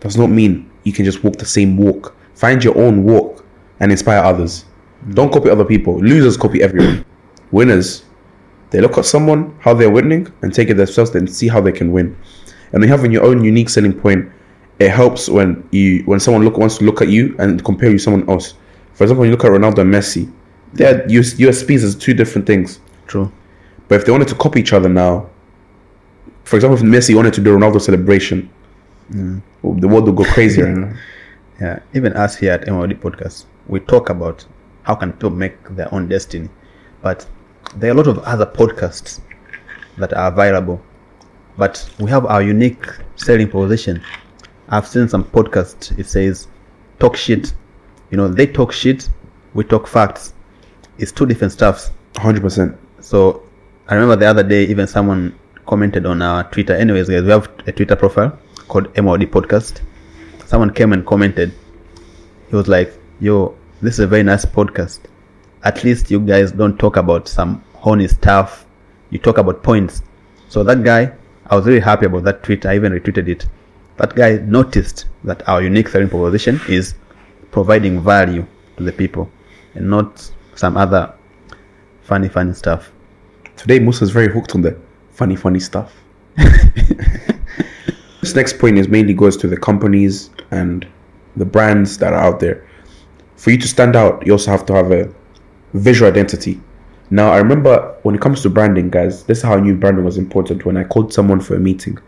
does 0.00 0.16
not 0.16 0.30
mean 0.30 0.70
you 0.84 0.92
can 0.92 1.04
just 1.04 1.22
walk 1.22 1.36
the 1.36 1.44
same 1.44 1.76
walk. 1.76 2.16
Find 2.34 2.64
your 2.64 2.76
own 2.78 3.04
walk 3.04 3.44
and 3.80 3.92
inspire 3.92 4.22
others. 4.22 4.64
Don't 5.10 5.32
copy 5.32 5.50
other 5.50 5.64
people. 5.64 5.98
Losers 6.00 6.36
copy 6.36 6.62
everyone. 6.62 7.04
Winners, 7.50 8.04
they 8.70 8.80
look 8.80 8.96
at 8.96 9.04
someone, 9.04 9.54
how 9.60 9.74
they're 9.74 9.90
winning, 9.90 10.32
and 10.42 10.52
take 10.52 10.70
it 10.70 10.74
themselves 10.74 11.14
and 11.14 11.30
see 11.30 11.48
how 11.48 11.60
they 11.60 11.72
can 11.72 11.92
win. 11.92 12.16
And 12.72 12.80
when 12.80 12.88
having 12.88 13.12
your 13.12 13.24
own 13.24 13.44
unique 13.44 13.68
selling 13.68 13.92
point, 13.92 14.30
it 14.78 14.90
helps 14.90 15.28
when 15.28 15.66
you 15.70 16.02
when 16.04 16.20
someone 16.20 16.42
look 16.44 16.56
wants 16.58 16.78
to 16.78 16.84
look 16.84 17.00
at 17.00 17.08
you 17.08 17.36
and 17.38 17.64
compare 17.64 17.90
you 17.90 17.98
to 17.98 18.02
someone 18.02 18.28
else. 18.28 18.54
For 18.94 19.04
example, 19.04 19.20
when 19.20 19.30
you 19.30 19.36
look 19.36 19.44
at 19.44 19.50
Ronaldo 19.50 19.78
and 19.78 19.92
Messi, 19.92 20.32
their 20.72 21.08
US, 21.10 21.34
USPs 21.34 21.82
is 21.82 21.94
two 21.94 22.14
different 22.14 22.46
things. 22.46 22.80
True. 23.06 23.30
But 23.88 23.96
if 23.96 24.06
they 24.06 24.12
wanted 24.12 24.28
to 24.28 24.34
copy 24.34 24.60
each 24.60 24.72
other 24.72 24.88
now, 24.88 25.28
for 26.44 26.56
example, 26.56 26.76
if 26.76 26.82
Messi 26.82 27.14
wanted 27.14 27.34
to 27.34 27.40
do 27.40 27.56
Ronaldo 27.56 27.80
celebration, 27.80 28.50
the 29.10 29.88
world 29.88 30.06
would 30.06 30.16
go 30.16 30.24
crazy 30.24 30.62
right 30.62 30.76
now. 30.76 30.92
Yeah, 31.60 31.80
even 31.94 32.12
us 32.14 32.36
here 32.36 32.52
at 32.52 32.66
MOD 32.66 33.00
Podcast, 33.00 33.44
we 33.68 33.80
talk 33.80 34.10
about 34.10 34.44
how 34.82 34.94
can 34.94 35.12
people 35.12 35.30
make 35.30 35.62
their 35.70 35.92
own 35.94 36.08
destiny. 36.08 36.48
But 37.00 37.26
there 37.76 37.90
are 37.90 37.94
a 37.94 37.96
lot 37.96 38.06
of 38.06 38.18
other 38.20 38.46
podcasts 38.46 39.20
that 39.98 40.12
are 40.12 40.28
available. 40.28 40.82
But 41.56 41.88
we 42.00 42.10
have 42.10 42.26
our 42.26 42.42
unique 42.42 42.84
selling 43.16 43.48
proposition. 43.48 44.02
I've 44.74 44.88
seen 44.88 45.08
some 45.08 45.22
podcasts, 45.22 45.96
it 45.96 46.06
says 46.06 46.48
talk 46.98 47.16
shit. 47.16 47.54
You 48.10 48.16
know, 48.16 48.26
they 48.26 48.44
talk 48.44 48.72
shit, 48.72 49.08
we 49.54 49.62
talk 49.62 49.86
facts. 49.86 50.34
It's 50.98 51.12
two 51.12 51.26
different 51.26 51.52
stuffs. 51.52 51.92
100%. 52.14 52.76
So 52.98 53.44
I 53.86 53.94
remember 53.94 54.16
the 54.16 54.26
other 54.26 54.42
day, 54.42 54.64
even 54.64 54.88
someone 54.88 55.38
commented 55.66 56.06
on 56.06 56.22
our 56.22 56.42
Twitter. 56.50 56.74
Anyways, 56.74 57.08
guys, 57.08 57.22
we 57.22 57.30
have 57.30 57.48
a 57.68 57.72
Twitter 57.72 57.94
profile 57.94 58.36
called 58.66 58.86
MOD 58.96 59.20
Podcast. 59.30 59.80
someone 60.44 60.70
came 60.74 60.92
and 60.92 61.06
commented. 61.06 61.52
He 62.48 62.56
was 62.56 62.66
like, 62.68 62.92
"Yo, 63.20 63.54
this 63.80 63.94
is 63.94 64.00
a 64.00 64.06
very 64.06 64.24
nice 64.24 64.44
podcast. 64.44 65.00
At 65.62 65.84
least 65.84 66.10
you 66.10 66.18
guys 66.20 66.52
don't 66.52 66.78
talk 66.78 66.96
about 66.96 67.28
some 67.28 67.62
horny 67.74 68.08
stuff. 68.08 68.66
You 69.10 69.18
talk 69.20 69.38
about 69.38 69.62
points." 69.62 70.02
So 70.48 70.64
that 70.64 70.82
guy, 70.82 71.12
I 71.46 71.56
was 71.56 71.64
really 71.64 71.80
happy 71.80 72.06
about 72.06 72.24
that 72.24 72.42
tweet. 72.42 72.66
I 72.66 72.74
even 72.74 72.92
retweeted 72.92 73.28
it. 73.28 73.46
That 73.96 74.14
guy 74.14 74.38
noticed 74.38 75.06
that 75.22 75.48
our 75.48 75.62
unique 75.62 75.88
selling 75.88 76.08
proposition 76.08 76.60
is 76.68 76.94
providing 77.50 78.02
value 78.02 78.44
to 78.76 78.82
the 78.82 78.92
people 78.92 79.30
and 79.74 79.88
not 79.88 80.30
some 80.56 80.76
other 80.76 81.14
funny, 82.02 82.28
funny 82.28 82.52
stuff. 82.52 82.90
Today, 83.56 83.78
Musa 83.78 84.04
is 84.04 84.10
very 84.10 84.28
hooked 84.28 84.54
on 84.54 84.62
the 84.62 84.76
funny, 85.12 85.36
funny 85.36 85.60
stuff. 85.60 85.94
this 86.36 88.34
next 88.34 88.58
point 88.58 88.78
is 88.78 88.88
mainly 88.88 89.14
goes 89.14 89.36
to 89.36 89.46
the 89.46 89.56
companies 89.56 90.30
and 90.50 90.86
the 91.36 91.44
brands 91.44 91.98
that 91.98 92.12
are 92.12 92.20
out 92.20 92.40
there. 92.40 92.66
For 93.36 93.50
you 93.50 93.58
to 93.58 93.68
stand 93.68 93.94
out, 93.94 94.26
you 94.26 94.32
also 94.32 94.50
have 94.50 94.66
to 94.66 94.74
have 94.74 94.90
a 94.90 95.12
visual 95.72 96.10
identity. 96.10 96.60
Now, 97.10 97.30
I 97.30 97.38
remember 97.38 97.96
when 98.02 98.14
it 98.14 98.20
comes 98.20 98.42
to 98.42 98.50
branding, 98.50 98.90
guys, 98.90 99.24
this 99.24 99.38
is 99.38 99.44
how 99.44 99.54
I 99.54 99.60
knew 99.60 99.76
branding 99.76 100.04
was 100.04 100.18
important. 100.18 100.64
When 100.64 100.76
I 100.76 100.84
called 100.84 101.12
someone 101.12 101.40
for 101.40 101.54
a 101.54 101.60
meeting, 101.60 101.98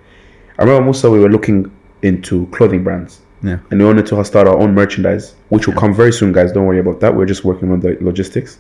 I 0.59 0.63
remember 0.65 0.85
Musa, 0.85 1.11
we 1.11 1.19
were 1.21 1.29
looking 1.29 1.71
into 2.03 2.47
clothing 2.47 2.83
brands 2.85 3.21
Yeah. 3.43 3.59
and 3.71 3.81
we 3.81 3.87
wanted 3.87 4.07
to 4.07 4.25
start 4.25 4.47
our 4.49 4.57
own 4.57 4.75
merchandise, 4.75 5.35
which 5.51 5.67
will 5.67 5.75
come 5.75 5.95
very 5.95 6.13
soon, 6.13 6.33
guys. 6.33 6.53
Don't 6.53 6.67
worry 6.67 6.79
about 6.79 7.01
that. 7.01 7.15
We're 7.15 7.27
just 7.27 7.45
working 7.45 7.71
on 7.73 7.81
the 7.81 7.97
logistics. 8.01 8.59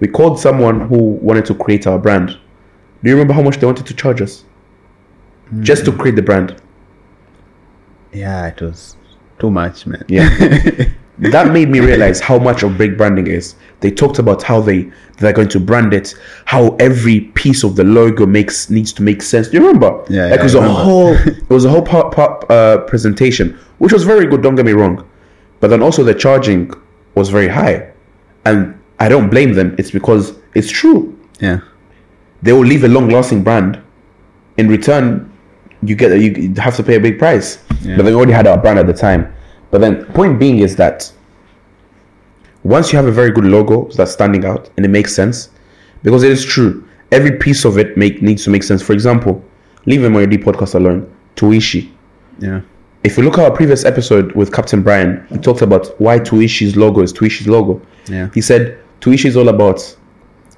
We 0.00 0.08
called 0.08 0.38
someone 0.40 0.80
who 0.88 0.96
wanted 0.96 1.44
to 1.46 1.54
create 1.54 1.86
our 1.86 1.98
brand. 1.98 2.28
Do 3.02 3.10
you 3.10 3.14
remember 3.14 3.34
how 3.34 3.42
much 3.42 3.58
they 3.58 3.66
wanted 3.66 3.86
to 3.86 3.94
charge 3.94 4.20
us? 4.20 4.44
Hmm. 5.50 5.62
Just 5.62 5.84
to 5.84 5.92
create 5.92 6.16
the 6.16 6.22
brand. 6.22 6.60
Yeah, 8.12 8.48
it 8.48 8.60
was 8.60 8.96
too 9.38 9.50
much, 9.50 9.86
man. 9.86 10.04
Yeah. 10.08 10.28
that 11.20 11.52
made 11.52 11.68
me 11.68 11.80
realize 11.80 12.20
how 12.20 12.38
much 12.38 12.62
of 12.62 12.78
big 12.78 12.96
branding 12.96 13.26
is. 13.26 13.54
They 13.80 13.90
talked 13.90 14.18
about 14.18 14.42
how 14.42 14.60
they 14.60 14.90
they're 15.18 15.32
going 15.34 15.48
to 15.50 15.60
brand 15.60 15.92
it, 15.92 16.14
how 16.46 16.76
every 16.76 17.20
piece 17.20 17.62
of 17.62 17.76
the 17.76 17.84
logo 17.84 18.24
makes 18.26 18.70
needs 18.70 18.92
to 18.94 19.02
make 19.02 19.20
sense. 19.22 19.48
Do 19.48 19.58
you 19.58 19.66
remember? 19.66 20.04
Yeah, 20.08 20.26
like 20.26 20.30
yeah, 20.30 20.40
it 20.40 20.42
was 20.42 20.54
I 20.54 20.58
a 20.58 20.62
remember. 20.62 20.82
whole 20.82 21.12
it 21.26 21.50
was 21.50 21.64
a 21.64 21.70
whole 21.70 21.82
pop, 21.82 22.14
pop 22.14 22.50
uh, 22.50 22.78
presentation, 22.78 23.58
which 23.78 23.92
was 23.92 24.04
very 24.04 24.26
good. 24.26 24.42
Don't 24.42 24.54
get 24.54 24.64
me 24.66 24.72
wrong, 24.72 25.06
but 25.60 25.68
then 25.68 25.82
also 25.82 26.02
the 26.04 26.14
charging 26.14 26.72
was 27.14 27.28
very 27.28 27.48
high, 27.48 27.92
and 28.46 28.78
I 28.98 29.08
don't 29.08 29.28
blame 29.30 29.52
them. 29.54 29.74
It's 29.78 29.90
because 29.90 30.34
it's 30.54 30.70
true. 30.70 31.18
yeah. 31.40 31.60
They 32.42 32.54
will 32.54 32.64
leave 32.64 32.84
a 32.84 32.88
long-lasting 32.88 33.44
brand. 33.44 33.78
In 34.56 34.68
return, 34.68 35.30
you 35.82 35.94
get 35.94 36.18
you 36.18 36.54
have 36.56 36.74
to 36.76 36.82
pay 36.82 36.94
a 36.96 37.00
big 37.00 37.18
price. 37.18 37.58
Yeah. 37.82 37.96
But 37.96 38.04
they 38.04 38.14
already 38.14 38.32
had 38.32 38.46
our 38.46 38.56
brand 38.56 38.78
at 38.78 38.86
the 38.86 38.94
time. 38.94 39.30
But 39.70 39.80
then, 39.80 40.04
point 40.06 40.38
being 40.38 40.58
is 40.58 40.76
that 40.76 41.12
once 42.62 42.92
you 42.92 42.96
have 42.96 43.06
a 43.06 43.12
very 43.12 43.30
good 43.30 43.44
logo 43.44 43.88
that's 43.96 44.12
standing 44.12 44.44
out 44.44 44.70
and 44.76 44.84
it 44.84 44.90
makes 44.90 45.14
sense, 45.14 45.50
because 46.02 46.22
it 46.22 46.32
is 46.32 46.44
true, 46.44 46.86
every 47.12 47.38
piece 47.38 47.64
of 47.64 47.78
it 47.78 47.96
make 47.96 48.22
needs 48.22 48.44
to 48.44 48.50
make 48.50 48.62
sense. 48.62 48.82
For 48.82 48.92
example, 48.92 49.42
leave 49.86 50.02
the 50.02 50.26
D 50.26 50.38
podcast 50.38 50.74
alone. 50.74 51.12
Tuishi. 51.36 51.90
Yeah. 52.38 52.60
If 53.02 53.16
you 53.16 53.22
look 53.22 53.38
at 53.38 53.44
our 53.44 53.50
previous 53.50 53.84
episode 53.84 54.32
with 54.32 54.52
Captain 54.52 54.82
Brian, 54.82 55.26
he 55.28 55.38
talked 55.38 55.62
about 55.62 55.98
why 56.00 56.18
Tuishi's 56.18 56.76
logo 56.76 57.00
is 57.00 57.12
Tuishi's 57.12 57.48
logo. 57.48 57.80
Yeah. 58.08 58.28
He 58.34 58.42
said 58.42 58.78
Tuishi 59.00 59.26
is 59.26 59.36
all 59.36 59.48
about 59.48 59.96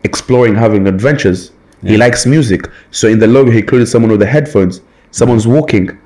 exploring, 0.03 0.57
having 0.57 0.87
adventures. 0.89 1.53
He 1.85 1.97
likes 1.97 2.27
music. 2.27 2.69
So 2.93 3.09
in 3.09 3.19
the 3.19 3.27
logo, 3.27 3.51
he 3.51 3.59
included 3.59 3.87
someone 3.87 4.11
with 4.11 4.21
the 4.21 4.27
headphones. 4.27 4.81
Someone's 5.11 5.47
walking. 5.49 5.99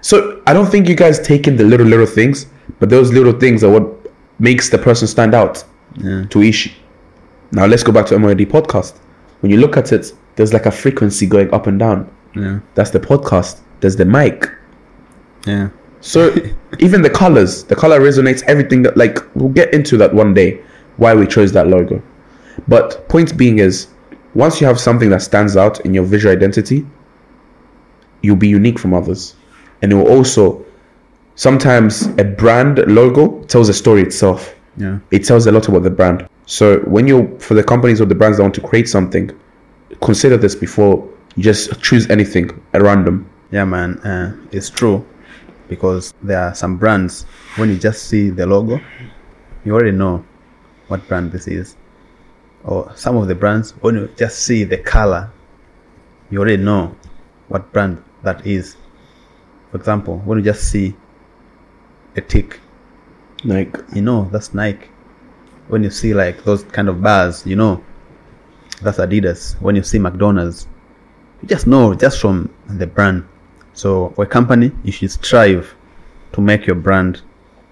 So 0.00 0.40
I 0.46 0.52
don't 0.52 0.66
think 0.66 0.88
you 0.88 0.94
guys 0.94 1.18
take 1.20 1.48
in 1.48 1.56
the 1.56 1.64
little, 1.64 1.86
little 1.86 2.06
things, 2.06 2.46
but 2.78 2.90
those 2.90 3.12
little 3.12 3.32
things 3.32 3.62
are 3.64 3.70
what 3.70 4.10
makes 4.38 4.68
the 4.70 4.78
person 4.78 5.06
stand 5.08 5.34
out. 5.34 5.64
Yeah. 5.96 6.24
Tuishi. 6.24 6.72
Now 7.52 7.66
let's 7.66 7.82
go 7.82 7.92
back 7.92 8.06
to 8.06 8.18
MOD 8.18 8.38
podcast. 8.38 8.98
When 9.40 9.50
you 9.50 9.58
look 9.58 9.76
at 9.76 9.92
it, 9.92 10.12
there's 10.36 10.52
like 10.52 10.66
a 10.66 10.70
frequency 10.70 11.26
going 11.26 11.52
up 11.52 11.66
and 11.66 11.78
down. 11.78 12.10
Yeah. 12.34 12.60
That's 12.74 12.90
the 12.90 13.00
podcast. 13.00 13.60
There's 13.80 13.96
the 13.96 14.04
mic. 14.04 14.50
Yeah. 15.46 15.68
So 16.00 16.34
even 16.78 17.02
the 17.02 17.10
colors, 17.10 17.64
the 17.64 17.76
color 17.76 18.00
resonates 18.00 18.42
everything 18.44 18.82
that 18.82 18.96
like 18.96 19.18
we'll 19.36 19.50
get 19.50 19.72
into 19.72 19.96
that 19.98 20.12
one 20.14 20.34
day 20.34 20.60
why 20.96 21.14
we 21.14 21.26
chose 21.26 21.52
that 21.52 21.68
logo. 21.68 22.02
But 22.68 23.08
point 23.08 23.36
being 23.36 23.58
is 23.58 23.88
once 24.34 24.60
you 24.60 24.66
have 24.66 24.80
something 24.80 25.10
that 25.10 25.22
stands 25.22 25.56
out 25.56 25.80
in 25.80 25.94
your 25.94 26.04
visual 26.04 26.34
identity, 26.34 26.86
you'll 28.22 28.36
be 28.36 28.48
unique 28.48 28.78
from 28.78 28.94
others. 28.94 29.36
And 29.82 29.92
it 29.92 29.94
will 29.94 30.08
also 30.08 30.64
sometimes 31.34 32.06
a 32.18 32.24
brand 32.24 32.78
logo 32.86 33.42
tells 33.44 33.68
a 33.68 33.74
story 33.74 34.02
itself. 34.02 34.54
Yeah. 34.76 34.98
It 35.10 35.24
tells 35.24 35.46
a 35.46 35.52
lot 35.52 35.68
about 35.68 35.82
the 35.82 35.90
brand. 35.90 36.28
So 36.46 36.80
when 36.80 37.06
you're 37.06 37.26
for 37.38 37.54
the 37.54 37.62
companies 37.62 38.00
or 38.00 38.06
the 38.06 38.14
brands 38.14 38.38
that 38.38 38.42
want 38.42 38.54
to 38.56 38.60
create 38.60 38.88
something, 38.88 39.30
consider 40.02 40.36
this 40.36 40.54
before 40.54 41.08
you 41.36 41.42
just 41.42 41.80
choose 41.82 42.08
anything 42.10 42.50
at 42.72 42.82
random. 42.82 43.28
Yeah, 43.50 43.64
man. 43.64 43.98
Uh, 44.00 44.36
it's 44.52 44.70
true 44.70 45.06
because 45.68 46.12
there 46.22 46.40
are 46.40 46.54
some 46.54 46.76
brands 46.76 47.24
when 47.56 47.68
you 47.68 47.78
just 47.78 48.04
see 48.08 48.30
the 48.30 48.46
logo, 48.46 48.80
you 49.64 49.72
already 49.72 49.96
know 49.96 50.24
what 50.88 51.06
brand 51.08 51.32
this 51.32 51.48
is. 51.48 51.76
Or 52.64 52.90
some 52.96 53.16
of 53.16 53.28
the 53.28 53.34
brands 53.34 53.72
when 53.80 53.94
you 53.94 54.08
just 54.16 54.40
see 54.40 54.64
the 54.64 54.78
color, 54.78 55.30
you 56.30 56.40
already 56.40 56.62
know 56.62 56.94
what 57.48 57.72
brand 57.72 58.02
that 58.22 58.46
is. 58.46 58.76
For 59.70 59.76
example, 59.78 60.18
when 60.24 60.38
you 60.38 60.44
just 60.44 60.70
see 60.70 60.96
a 62.16 62.20
tick, 62.20 62.60
Like 63.44 63.76
you 63.94 64.02
know 64.02 64.28
that's 64.30 64.54
Nike. 64.54 64.88
When 65.68 65.82
you 65.82 65.90
see 65.90 66.14
like 66.14 66.44
those 66.44 66.64
kind 66.64 66.88
of 66.88 67.02
bars, 67.02 67.46
you 67.46 67.56
know 67.56 67.82
that's 68.82 68.98
Adidas. 68.98 69.60
When 69.60 69.76
you 69.76 69.82
see 69.82 69.98
McDonald's, 69.98 70.66
you 71.42 71.48
just 71.48 71.66
know 71.66 71.94
just 71.94 72.20
from 72.20 72.54
the 72.68 72.86
brand. 72.86 73.26
So 73.72 74.10
for 74.10 74.24
a 74.24 74.26
company, 74.26 74.72
you 74.84 74.92
should 74.92 75.10
strive 75.10 75.74
to 76.32 76.40
make 76.40 76.66
your 76.66 76.76
brand 76.76 77.22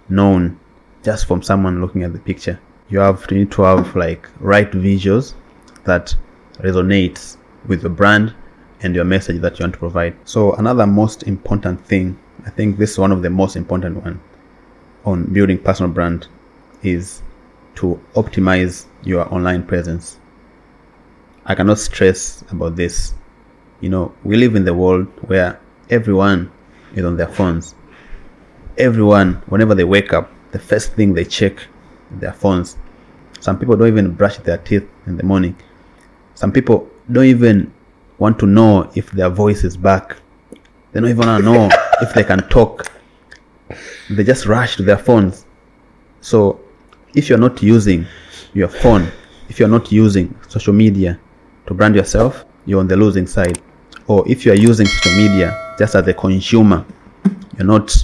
known 0.09 0.59
just 1.03 1.27
from 1.27 1.43
someone 1.43 1.81
looking 1.81 2.03
at 2.03 2.13
the 2.13 2.19
picture. 2.19 2.59
You 2.89 2.99
have 2.99 3.27
to 3.29 3.35
need 3.35 3.51
to 3.53 3.63
have 3.63 3.95
like 3.97 4.29
right 4.41 4.71
visuals 4.71 5.35
that 5.85 6.15
resonates 6.59 7.37
with 7.67 7.83
the 7.83 7.89
brand 7.89 8.35
and 8.83 8.95
your 8.95 9.05
message 9.05 9.41
that 9.41 9.59
you 9.59 9.63
want 9.63 9.75
to 9.75 9.79
provide. 9.79 10.17
So 10.25 10.53
another 10.55 10.87
most 10.87 11.23
important 11.23 11.85
thing, 11.87 12.19
I 12.45 12.51
think 12.51 12.79
this 12.79 12.93
is 12.93 12.99
one 12.99 13.13
of 13.13 13.23
the 13.23 13.31
most 13.31 13.57
important 13.57 14.03
one 14.03 14.21
on 15.05 15.25
building 15.33 15.59
personal 15.59 15.91
brand 15.91 16.29
is 16.83 17.23
to 17.77 18.01
optimize 18.15 18.87
your 19.03 19.33
online 19.33 19.65
presence. 19.65 20.19
I 21.45 21.55
cannot 21.55 21.79
stress 21.79 22.45
about 22.51 22.77
this. 22.77 23.15
You 23.81 23.89
know, 23.89 24.15
we 24.23 24.37
live 24.37 24.55
in 24.55 24.65
the 24.65 24.75
world 24.75 25.09
where 25.29 25.61
everyone 25.91 26.53
is 26.95 27.05
on 27.05 27.17
their 27.17 27.29
phones. 27.29 27.75
Everyone, 28.79 29.35
whenever 29.47 29.75
they 29.75 29.85
wake 29.85 30.13
up, 30.13 30.31
the 30.53 30.59
first 30.59 30.93
thing 30.93 31.15
they 31.15 31.25
check 31.25 31.57
their 32.13 32.33
phones. 32.33 32.77
Some 33.41 33.59
people 33.59 33.77
don't 33.77 33.89
even 33.89 34.15
brush 34.15 34.39
their 34.39 34.59
teeth 34.59 34.89
in 35.07 35.17
the 35.17 35.25
morning. 35.25 35.57
Some 36.35 36.53
people 36.53 36.89
don't 37.11 37.25
even 37.25 37.73
want 38.19 38.39
to 38.39 38.47
know 38.47 38.91
if 38.95 39.11
their 39.11 39.31
voice 39.31 39.65
is 39.65 39.77
back. 39.77 40.17
They 40.93 41.01
don't 41.01 41.09
even 41.09 41.27
want 41.27 41.43
to 41.43 41.53
know 41.53 41.69
if 42.03 42.15
they 42.15 42.23
can 42.23 42.47
talk 42.49 42.92
they 44.11 44.25
just 44.25 44.47
rush 44.47 44.77
to 44.77 44.83
their 44.83 44.99
phones. 44.99 45.47
So, 46.21 46.61
if 47.15 47.29
you're 47.29 47.39
not 47.39 47.63
using 47.63 48.07
your 48.55 48.69
phone, 48.69 49.11
if 49.49 49.59
you're 49.59 49.69
not 49.69 49.93
using 49.93 50.35
social 50.49 50.73
media 50.73 51.19
to 51.67 51.75
brand 51.75 51.95
yourself, 51.95 52.45
you're 52.67 52.81
on 52.81 52.89
the 52.89 52.97
losing 52.97 53.27
side. 53.27 53.61
Or 54.07 54.27
if 54.29 54.45
you 54.45 54.53
are 54.53 54.57
using 54.57 54.87
social 54.87 55.17
media 55.17 55.75
just 55.79 55.95
as 55.95 56.07
a 56.07 56.15
consumer, 56.15 56.85
you're 57.57 57.67
not 57.67 57.95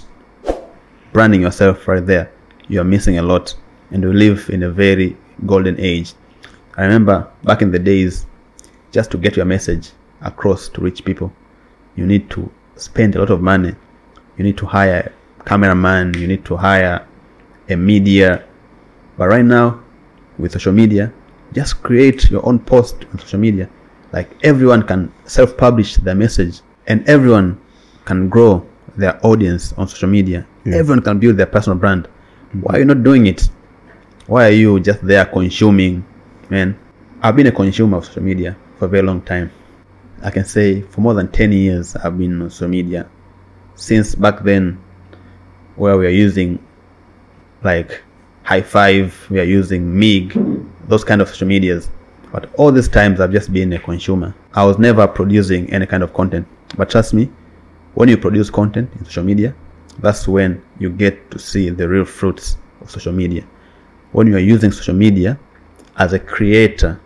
branding 1.13 1.43
yourself 1.43 1.89
right 1.89 2.05
there. 2.05 2.33
You're 2.69 2.85
missing 2.85 3.19
a 3.19 3.23
lot. 3.23 3.55
And 3.91 4.05
we 4.05 4.13
live 4.13 4.51
in 4.51 4.63
a 4.65 4.71
very 4.71 5.17
golden 5.47 5.79
age. 5.79 6.13
I 6.77 6.83
remember 6.83 7.31
back 7.45 7.63
in 7.63 7.71
the 7.71 7.79
days, 7.79 8.27
just 8.93 9.11
to 9.13 9.19
get 9.19 9.37
your 9.37 9.47
message 9.47 9.91
across 10.21 10.69
to 10.71 10.81
reach 10.81 11.05
people, 11.05 11.33
you 11.97 12.07
need 12.07 12.31
to 12.31 12.51
spend 12.77 13.17
a 13.17 13.21
lot 13.21 13.31
of 13.31 13.41
money. 13.41 13.75
You 14.37 14.45
need 14.45 14.57
to 14.59 14.67
hire 14.67 15.13
cameraman, 15.45 16.15
you 16.15 16.27
need 16.27 16.45
to 16.47 16.57
hire 16.57 17.07
a 17.69 17.77
media. 17.77 18.45
But 19.17 19.29
right 19.29 19.45
now, 19.45 19.81
with 20.39 20.53
social 20.53 20.73
media, 20.73 21.13
just 21.53 21.83
create 21.83 22.31
your 22.31 22.45
own 22.47 22.59
post 22.59 23.05
on 23.13 23.19
social 23.19 23.39
media. 23.39 23.69
Like 24.13 24.31
everyone 24.43 24.83
can 24.87 25.13
self 25.25 25.57
publish 25.57 25.97
their 25.97 26.15
message 26.15 26.61
and 26.87 27.07
everyone 27.09 27.61
can 28.05 28.29
grow 28.29 28.67
their 28.97 29.25
audience 29.27 29.73
on 29.75 29.89
social 29.89 30.09
media. 30.09 30.47
Everyone 30.67 31.03
can 31.03 31.19
build 31.19 31.37
their 31.37 31.47
personal 31.47 31.79
brand. 31.79 32.09
Why 32.61 32.77
are 32.77 32.79
you 32.81 32.85
not 32.85 33.03
doing 33.03 33.27
it? 33.27 33.49
Why 34.27 34.49
are 34.49 34.53
you 34.53 34.81
just 34.81 35.01
there 35.07 35.25
consuming? 35.25 36.05
Man, 36.51 36.79
I've 37.23 37.37
been 37.37 37.47
a 37.47 37.53
consumer 37.53 37.99
of 37.99 38.05
social 38.05 38.23
media 38.23 38.57
for 38.79 38.87
a 38.87 38.89
very 38.89 39.03
long 39.03 39.23
time. 39.23 39.51
I 40.23 40.31
can 40.31 40.45
say 40.45 40.83
for 40.83 41.01
more 41.01 41.15
than 41.15 41.29
10 41.29 41.53
years 41.53 41.97
I've 41.97 42.19
been 42.19 42.43
on 42.43 42.51
social 42.51 42.69
media. 42.69 43.09
Since 43.75 44.15
back 44.15 44.43
then, 44.43 44.79
where 45.79 45.97
we 45.97 46.07
are 46.07 46.11
using 46.27 46.59
like 47.63 48.03
high 48.43 48.63
five, 48.63 49.27
we 49.31 49.41
are 49.41 49.45
using 49.45 49.99
MIG, 49.99 50.33
those 50.89 51.05
kind 51.05 51.21
of 51.21 51.29
social 51.29 51.49
medias. 51.49 51.91
But 52.33 52.53
all 52.57 52.73
these 52.73 52.89
times 52.89 53.21
I've 53.21 53.33
just 53.33 53.53
been 53.53 53.73
a 53.73 53.79
consumer. 53.79 54.35
I 54.55 54.65
was 54.65 54.79
never 54.79 55.07
producing 55.07 55.73
any 55.73 55.87
kind 55.87 56.03
of 56.03 56.13
content. 56.13 56.47
But 56.77 56.91
trust 56.91 57.15
me, 57.15 57.31
when 57.95 58.09
you 58.09 58.17
produce 58.19 58.51
content 58.51 58.91
in 58.99 59.05
social 59.05 59.25
media, 59.25 59.55
that's 60.01 60.29
when 60.29 60.63
you 60.79 60.91
get 60.91 61.31
to 61.31 61.39
see 61.39 61.71
the 61.71 61.89
real 61.89 62.05
fruits 62.05 62.57
of 62.81 62.91
social 62.91 63.13
media. 63.13 63.45
When 64.13 64.27
you 64.27 64.37
are 64.37 64.41
using 64.41 64.73
social 64.73 64.95
media 64.95 65.39
as 65.97 66.13
a 66.13 66.19
creator 66.19 67.01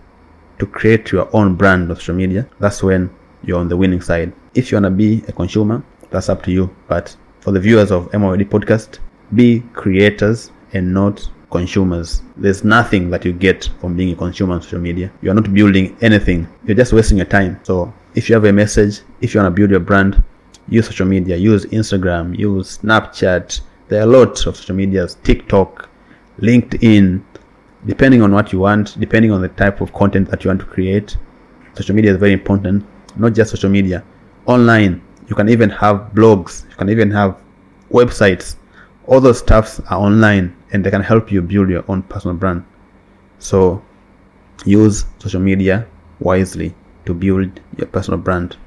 to 0.59 0.67
create 0.67 1.11
your 1.13 1.29
own 1.35 1.55
brand 1.55 1.91
of 1.91 1.99
social 1.99 2.15
media, 2.15 2.49
that's 2.59 2.83
when 2.83 3.11
you're 3.43 3.59
on 3.59 3.69
the 3.69 3.77
winning 3.77 4.01
side. 4.01 4.33
If 4.55 4.71
you 4.71 4.77
want 4.77 4.85
to 4.85 4.91
be 4.91 5.25
a 5.29 5.33
consumer, 5.33 5.83
that's 6.11 6.29
up 6.29 6.43
to 6.45 6.53
you. 6.53 6.75
But 6.89 7.17
for 7.43 7.51
the 7.51 7.59
viewers 7.59 7.91
of 7.91 8.13
MOD 8.13 8.39
podcast, 8.49 9.01
be 9.35 9.61
creators 9.73 10.53
and 10.75 10.95
not 10.95 11.29
consumers. 11.51 12.23
There's 12.37 12.63
nothing 12.63 13.11
that 13.11 13.25
you 13.25 13.33
get 13.33 13.69
from 13.81 13.97
being 13.97 14.13
a 14.13 14.17
consumer 14.17 14.55
on 14.55 14.63
social 14.63 14.79
media. 14.79 15.11
You 15.23 15.33
are 15.33 15.35
not 15.35 15.53
building 15.53 15.97
anything. 16.01 16.47
You're 16.65 16.77
just 16.77 16.93
wasting 16.93 17.17
your 17.19 17.27
time. 17.27 17.59
So 17.65 17.93
if 18.15 18.29
you 18.29 18.37
have 18.37 18.45
a 18.45 18.53
message, 18.53 19.01
if 19.21 19.35
you 19.35 19.41
want 19.41 19.55
to 19.55 19.61
build 19.61 19.71
your 19.71 19.81
brand, 19.81 20.23
use 20.69 20.87
social 20.87 21.07
media, 21.07 21.37
use 21.37 21.67
Instagram, 21.67 22.39
use 22.39 22.79
Snapchat. 22.79 23.61
There 23.89 24.03
are 24.03 24.07
lots 24.07 24.47
of 24.47 24.57
social 24.57 24.77
medias, 24.77 25.17
TikTok, 25.25 25.89
LinkedIn, 26.41 27.23
depending 27.87 28.23
on 28.23 28.33
what 28.33 28.53
you 28.53 28.61
want, 28.61 28.99
depending 29.01 29.33
on 29.33 29.43
the 29.43 29.49
type 29.49 29.81
of 29.81 29.93
content 29.93 30.31
that 30.31 30.45
you 30.45 30.49
want 30.49 30.61
to 30.61 30.67
create. 30.67 31.17
Social 31.75 31.97
media 31.97 32.13
is 32.13 32.19
very 32.19 32.33
important, 32.33 32.85
not 33.17 33.33
just 33.33 33.51
social 33.51 33.69
media, 33.69 34.05
online. 34.47 35.03
You 35.33 35.37
can 35.37 35.49
even 35.49 35.71
have 35.71 36.11
blogs, 36.13 36.69
you 36.69 36.77
can 36.77 36.91
even 36.91 37.11
have 37.11 37.39
websites. 37.91 38.57
All 39.07 39.19
those 39.19 39.39
stuffs 39.39 39.81
are 39.89 39.99
online 39.99 40.55
and 40.73 40.85
they 40.85 40.91
can 40.91 41.01
help 41.01 41.33
you 41.33 41.41
build 41.41 41.71
your 41.71 41.87
own 41.89 42.03
personal 42.03 42.37
brand. 42.37 42.67
So 43.39 43.83
use 44.67 45.07
social 45.21 45.41
media 45.41 45.87
wisely 46.21 46.75
to 47.07 47.15
build 47.15 47.61
your 47.79 47.87
personal 47.87 48.21
brand. 48.21 48.59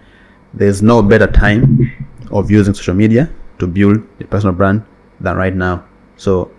There's 0.56 0.82
no 0.82 1.04
better 1.04 1.28
time 1.28 1.92
of 2.32 2.50
using 2.50 2.74
social 2.74 2.96
media 2.96 3.30
to 3.60 3.68
build 3.68 3.98
your 4.18 4.28
personal 4.28 4.56
brand 4.56 4.84
than 5.20 5.38
right 5.38 5.54
now. 5.54 5.86
So 6.18 6.50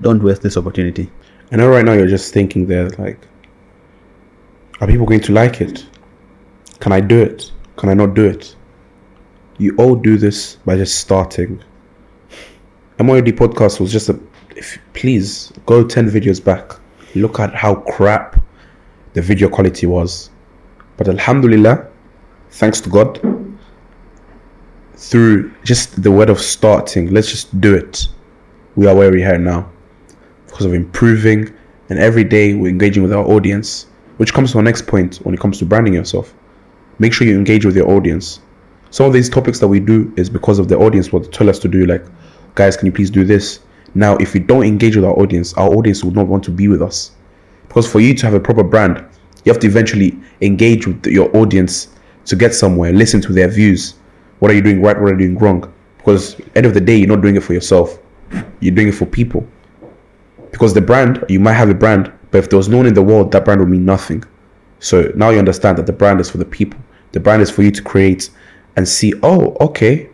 don't 0.00 0.22
waste 0.22 0.40
this 0.40 0.56
opportunity. 0.56 1.10
I 1.50 1.56
know 1.56 1.68
right 1.68 1.84
now 1.84 1.92
you're 1.92 2.06
just 2.06 2.32
thinking 2.32 2.64
there, 2.64 2.88
like, 2.92 3.18
are 4.80 4.86
people 4.86 5.04
going 5.04 5.20
to 5.20 5.32
like 5.34 5.60
it? 5.60 5.84
Can 6.80 6.92
I 6.92 7.00
do 7.00 7.20
it? 7.20 7.52
Can 7.76 7.90
I 7.90 7.94
not 7.94 8.14
do 8.14 8.24
it? 8.24 8.56
You 9.58 9.76
all 9.76 9.94
do 9.94 10.16
this 10.16 10.56
by 10.64 10.76
just 10.76 10.98
starting. 10.98 11.62
MOD 12.98 13.26
podcast 13.26 13.80
was 13.80 13.92
just 13.92 14.08
a. 14.08 14.18
If 14.56 14.78
please 14.92 15.52
go 15.66 15.86
ten 15.86 16.08
videos 16.08 16.42
back, 16.42 16.72
look 17.14 17.40
at 17.40 17.54
how 17.54 17.76
crap 17.76 18.40
the 19.14 19.22
video 19.22 19.48
quality 19.48 19.86
was. 19.86 20.30
But 20.96 21.08
Alhamdulillah, 21.08 21.86
thanks 22.50 22.80
to 22.82 22.90
God, 22.90 23.20
through 24.94 25.52
just 25.64 26.02
the 26.02 26.10
word 26.10 26.30
of 26.30 26.40
starting, 26.40 27.10
let's 27.12 27.30
just 27.30 27.60
do 27.60 27.74
it. 27.74 28.06
We 28.76 28.86
are 28.86 28.94
where 28.94 29.10
we 29.10 29.24
are 29.24 29.38
now 29.38 29.70
because 30.46 30.64
of 30.64 30.74
improving, 30.74 31.52
and 31.88 31.98
every 31.98 32.24
day 32.24 32.54
we're 32.54 32.68
engaging 32.68 33.02
with 33.02 33.12
our 33.12 33.24
audience. 33.24 33.86
Which 34.18 34.34
comes 34.34 34.52
to 34.52 34.58
our 34.58 34.62
next 34.62 34.86
point 34.86 35.16
when 35.24 35.34
it 35.34 35.40
comes 35.40 35.58
to 35.58 35.64
branding 35.64 35.94
yourself. 35.94 36.32
Make 36.98 37.12
sure 37.12 37.26
you 37.26 37.36
engage 37.36 37.64
with 37.64 37.74
your 37.74 37.90
audience. 37.90 38.40
Some 38.92 39.06
of 39.06 39.14
these 39.14 39.30
topics 39.30 39.58
that 39.60 39.68
we 39.68 39.80
do 39.80 40.12
is 40.18 40.28
because 40.28 40.58
of 40.58 40.68
the 40.68 40.76
audience 40.76 41.10
what 41.10 41.22
they 41.24 41.30
tell 41.30 41.48
us 41.48 41.58
to 41.60 41.66
do. 41.66 41.86
Like, 41.86 42.04
guys, 42.54 42.76
can 42.76 42.84
you 42.84 42.92
please 42.92 43.10
do 43.10 43.24
this? 43.24 43.60
Now, 43.94 44.16
if 44.18 44.34
we 44.34 44.40
don't 44.40 44.64
engage 44.64 44.96
with 44.96 45.04
our 45.06 45.18
audience, 45.18 45.54
our 45.54 45.70
audience 45.70 46.04
will 46.04 46.10
not 46.10 46.26
want 46.26 46.44
to 46.44 46.50
be 46.50 46.68
with 46.68 46.82
us. 46.82 47.12
Because 47.68 47.90
for 47.90 48.00
you 48.00 48.12
to 48.14 48.26
have 48.26 48.34
a 48.34 48.40
proper 48.40 48.62
brand, 48.62 49.02
you 49.46 49.52
have 49.52 49.58
to 49.62 49.66
eventually 49.66 50.18
engage 50.42 50.86
with 50.86 51.06
your 51.06 51.34
audience 51.34 51.88
to 52.26 52.36
get 52.36 52.54
somewhere, 52.54 52.92
listen 52.92 53.22
to 53.22 53.32
their 53.32 53.48
views. 53.48 53.94
What 54.40 54.50
are 54.50 54.54
you 54.54 54.60
doing 54.60 54.82
right? 54.82 55.00
What 55.00 55.08
are 55.08 55.12
you 55.12 55.26
doing 55.26 55.38
wrong? 55.38 55.72
Because 55.96 56.38
end 56.54 56.66
of 56.66 56.74
the 56.74 56.80
day, 56.80 56.96
you're 56.96 57.08
not 57.08 57.22
doing 57.22 57.36
it 57.36 57.42
for 57.42 57.54
yourself. 57.54 57.98
You're 58.60 58.74
doing 58.74 58.88
it 58.88 58.94
for 58.94 59.06
people. 59.06 59.48
Because 60.50 60.74
the 60.74 60.82
brand, 60.82 61.24
you 61.30 61.40
might 61.40 61.54
have 61.54 61.70
a 61.70 61.74
brand, 61.74 62.12
but 62.30 62.38
if 62.38 62.50
there 62.50 62.58
was 62.58 62.68
no 62.68 62.76
one 62.76 62.86
in 62.86 62.92
the 62.92 63.02
world, 63.02 63.32
that 63.32 63.46
brand 63.46 63.60
would 63.60 63.70
mean 63.70 63.86
nothing. 63.86 64.22
So 64.80 65.10
now 65.16 65.30
you 65.30 65.38
understand 65.38 65.78
that 65.78 65.86
the 65.86 65.94
brand 65.94 66.20
is 66.20 66.28
for 66.28 66.36
the 66.36 66.44
people. 66.44 66.78
The 67.12 67.20
brand 67.20 67.40
is 67.40 67.50
for 67.50 67.62
you 67.62 67.70
to 67.70 67.82
create 67.82 68.28
and 68.76 68.88
see, 68.88 69.12
oh, 69.22 69.56
okay, 69.60 70.08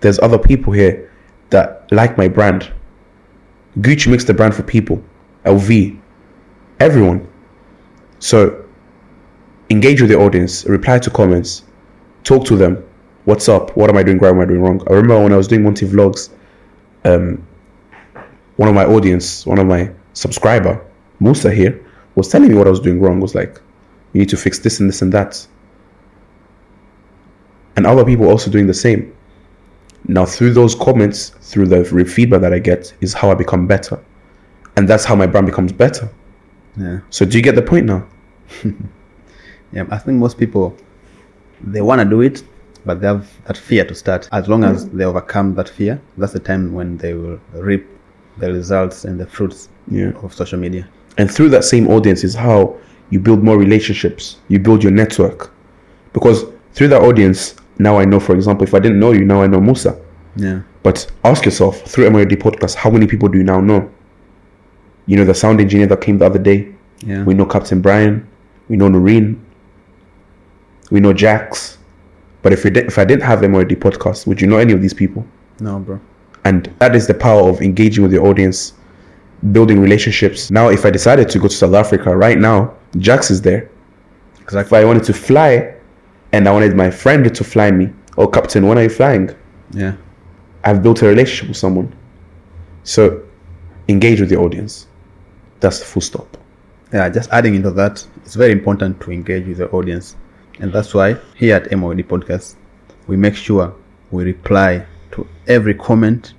there's 0.00 0.18
other 0.18 0.38
people 0.38 0.72
here 0.72 1.10
that 1.50 1.90
like 1.90 2.18
my 2.18 2.28
brand. 2.28 2.70
Gucci 3.78 4.10
makes 4.10 4.24
the 4.24 4.34
brand 4.34 4.54
for 4.54 4.62
people. 4.62 5.02
LV, 5.44 5.98
everyone. 6.80 7.26
So 8.18 8.64
engage 9.70 10.00
with 10.00 10.10
the 10.10 10.18
audience, 10.18 10.64
reply 10.66 10.98
to 10.98 11.10
comments, 11.10 11.64
talk 12.24 12.44
to 12.46 12.56
them. 12.56 12.84
What's 13.24 13.48
up? 13.48 13.76
What 13.76 13.88
am 13.88 13.96
I 13.96 14.02
doing 14.02 14.18
right? 14.18 14.30
Am 14.30 14.40
I 14.40 14.44
doing 14.44 14.60
wrong? 14.60 14.82
I 14.88 14.92
remember 14.92 15.22
when 15.22 15.32
I 15.32 15.36
was 15.36 15.48
doing 15.48 15.62
Monty 15.62 15.86
Vlogs, 15.86 16.30
um, 17.04 17.46
one 18.56 18.68
of 18.68 18.74
my 18.74 18.84
audience, 18.84 19.46
one 19.46 19.58
of 19.58 19.66
my 19.66 19.90
subscriber, 20.12 20.84
Musa 21.20 21.52
here, 21.52 21.84
was 22.14 22.28
telling 22.28 22.48
me 22.48 22.54
what 22.56 22.66
I 22.66 22.70
was 22.70 22.80
doing 22.80 23.00
wrong. 23.00 23.20
Was 23.20 23.34
like, 23.34 23.60
you 24.12 24.20
need 24.20 24.28
to 24.28 24.36
fix 24.36 24.58
this 24.58 24.80
and 24.80 24.88
this 24.88 25.02
and 25.02 25.12
that. 25.12 25.46
And 27.76 27.86
other 27.86 28.04
people 28.04 28.28
also 28.28 28.50
doing 28.50 28.66
the 28.66 28.74
same. 28.74 29.14
Now, 30.08 30.26
through 30.26 30.52
those 30.52 30.74
comments, 30.74 31.30
through 31.40 31.66
the 31.68 31.84
feedback 32.04 32.40
that 32.40 32.52
I 32.52 32.58
get, 32.58 32.92
is 33.00 33.12
how 33.14 33.30
I 33.30 33.34
become 33.34 33.66
better, 33.66 33.98
and 34.76 34.88
that's 34.88 35.04
how 35.04 35.14
my 35.14 35.26
brand 35.26 35.46
becomes 35.46 35.72
better. 35.72 36.08
Yeah. 36.76 37.00
So, 37.10 37.24
do 37.24 37.36
you 37.36 37.42
get 37.42 37.54
the 37.54 37.62
point 37.62 37.86
now? 37.86 38.06
Yeah, 39.72 39.86
I 39.90 39.96
think 39.96 40.18
most 40.18 40.38
people 40.38 40.76
they 41.62 41.80
want 41.80 42.00
to 42.02 42.04
do 42.04 42.20
it, 42.20 42.42
but 42.84 43.00
they 43.00 43.06
have 43.06 43.26
that 43.46 43.56
fear 43.56 43.84
to 43.86 43.94
start. 43.94 44.28
As 44.32 44.46
long 44.48 44.64
as 44.64 44.86
they 44.90 45.04
overcome 45.04 45.54
that 45.54 45.68
fear, 45.68 45.98
that's 46.18 46.34
the 46.34 46.40
time 46.40 46.74
when 46.74 46.98
they 46.98 47.14
will 47.14 47.40
reap 47.54 47.86
the 48.36 48.52
results 48.52 49.04
and 49.06 49.18
the 49.18 49.26
fruits 49.26 49.70
Yeah. 49.88 50.10
of 50.22 50.34
social 50.34 50.58
media. 50.58 50.86
And 51.16 51.30
through 51.30 51.48
that 51.50 51.64
same 51.64 51.88
audience 51.88 52.22
is 52.22 52.34
how 52.34 52.76
you 53.10 53.18
build 53.18 53.42
more 53.42 53.56
relationships. 53.56 54.36
You 54.48 54.58
build 54.58 54.82
your 54.82 54.92
network, 54.92 55.50
because 56.12 56.44
through 56.74 56.88
that 56.88 57.00
audience, 57.02 57.54
now 57.82 57.98
I 57.98 58.04
know. 58.04 58.20
For 58.20 58.34
example, 58.34 58.64
if 58.66 58.74
I 58.74 58.78
didn't 58.78 59.00
know 59.00 59.12
you, 59.12 59.24
now 59.24 59.42
I 59.42 59.46
know 59.46 59.60
Musa. 59.60 60.00
Yeah. 60.36 60.62
But 60.82 61.10
ask 61.24 61.44
yourself 61.44 61.82
through 61.82 62.10
MOD 62.10 62.30
podcast, 62.30 62.74
how 62.74 62.90
many 62.90 63.06
people 63.06 63.28
do 63.28 63.38
you 63.38 63.44
now 63.44 63.60
know? 63.60 63.90
You 65.06 65.16
know 65.16 65.24
the 65.24 65.34
sound 65.34 65.60
engineer 65.60 65.86
that 65.88 66.00
came 66.00 66.18
the 66.18 66.26
other 66.26 66.38
day. 66.38 66.72
Yeah. 67.00 67.24
We 67.24 67.34
know 67.34 67.44
Captain 67.44 67.80
Brian. 67.80 68.26
We 68.68 68.76
know 68.76 68.88
Noreen. 68.88 69.44
We 70.90 71.00
know 71.00 71.12
Jax. 71.12 71.78
But 72.42 72.52
if, 72.52 72.64
we 72.64 72.70
if 72.70 72.98
I 72.98 73.04
didn't 73.04 73.22
have 73.22 73.42
MOD 73.42 73.70
podcast, 73.70 74.26
would 74.26 74.40
you 74.40 74.46
know 74.46 74.58
any 74.58 74.72
of 74.72 74.82
these 74.82 74.94
people? 74.94 75.26
no, 75.60 75.78
bro. 75.78 76.00
And 76.44 76.64
that 76.80 76.96
is 76.96 77.06
the 77.06 77.14
power 77.14 77.48
of 77.48 77.62
engaging 77.62 78.02
with 78.02 78.12
your 78.12 78.26
audience, 78.26 78.72
building 79.52 79.80
relationships. 79.80 80.50
Now, 80.50 80.68
if 80.70 80.84
I 80.84 80.90
decided 80.90 81.28
to 81.28 81.38
go 81.38 81.46
to 81.46 81.54
South 81.54 81.74
Africa 81.74 82.16
right 82.16 82.36
now, 82.36 82.74
Jax 82.98 83.30
is 83.30 83.40
there. 83.42 83.70
Because 84.38 84.56
if. 84.56 84.72
I 84.72 84.84
wanted 84.84 85.04
to 85.04 85.12
fly 85.12 85.72
and 86.32 86.48
I 86.48 86.52
wanted 86.52 86.74
my 86.74 86.90
friend 86.90 87.34
to 87.34 87.44
fly 87.44 87.70
me, 87.70 87.90
oh, 88.16 88.26
Captain, 88.26 88.66
when 88.66 88.78
are 88.78 88.84
you 88.84 88.88
flying? 88.88 89.30
Yeah. 89.70 89.94
I've 90.64 90.82
built 90.82 91.02
a 91.02 91.06
relationship 91.06 91.48
with 91.48 91.56
someone. 91.56 91.94
So 92.84 93.22
engage 93.88 94.20
with 94.20 94.30
your 94.30 94.42
audience. 94.42 94.86
That's 95.60 95.78
the 95.78 95.84
full 95.84 96.02
stop. 96.02 96.36
Yeah, 96.92 97.08
just 97.08 97.30
adding 97.30 97.54
into 97.54 97.70
that, 97.72 98.06
it's 98.24 98.34
very 98.34 98.52
important 98.52 99.00
to 99.02 99.12
engage 99.12 99.46
with 99.46 99.58
the 99.58 99.70
audience. 99.70 100.16
And 100.60 100.72
that's 100.72 100.92
why 100.94 101.16
here 101.36 101.56
at 101.56 101.70
MOD 101.76 101.98
Podcast, 101.98 102.56
we 103.06 103.16
make 103.16 103.34
sure 103.34 103.74
we 104.10 104.24
reply 104.24 104.86
to 105.12 105.26
every 105.46 105.74
comment 105.74 106.34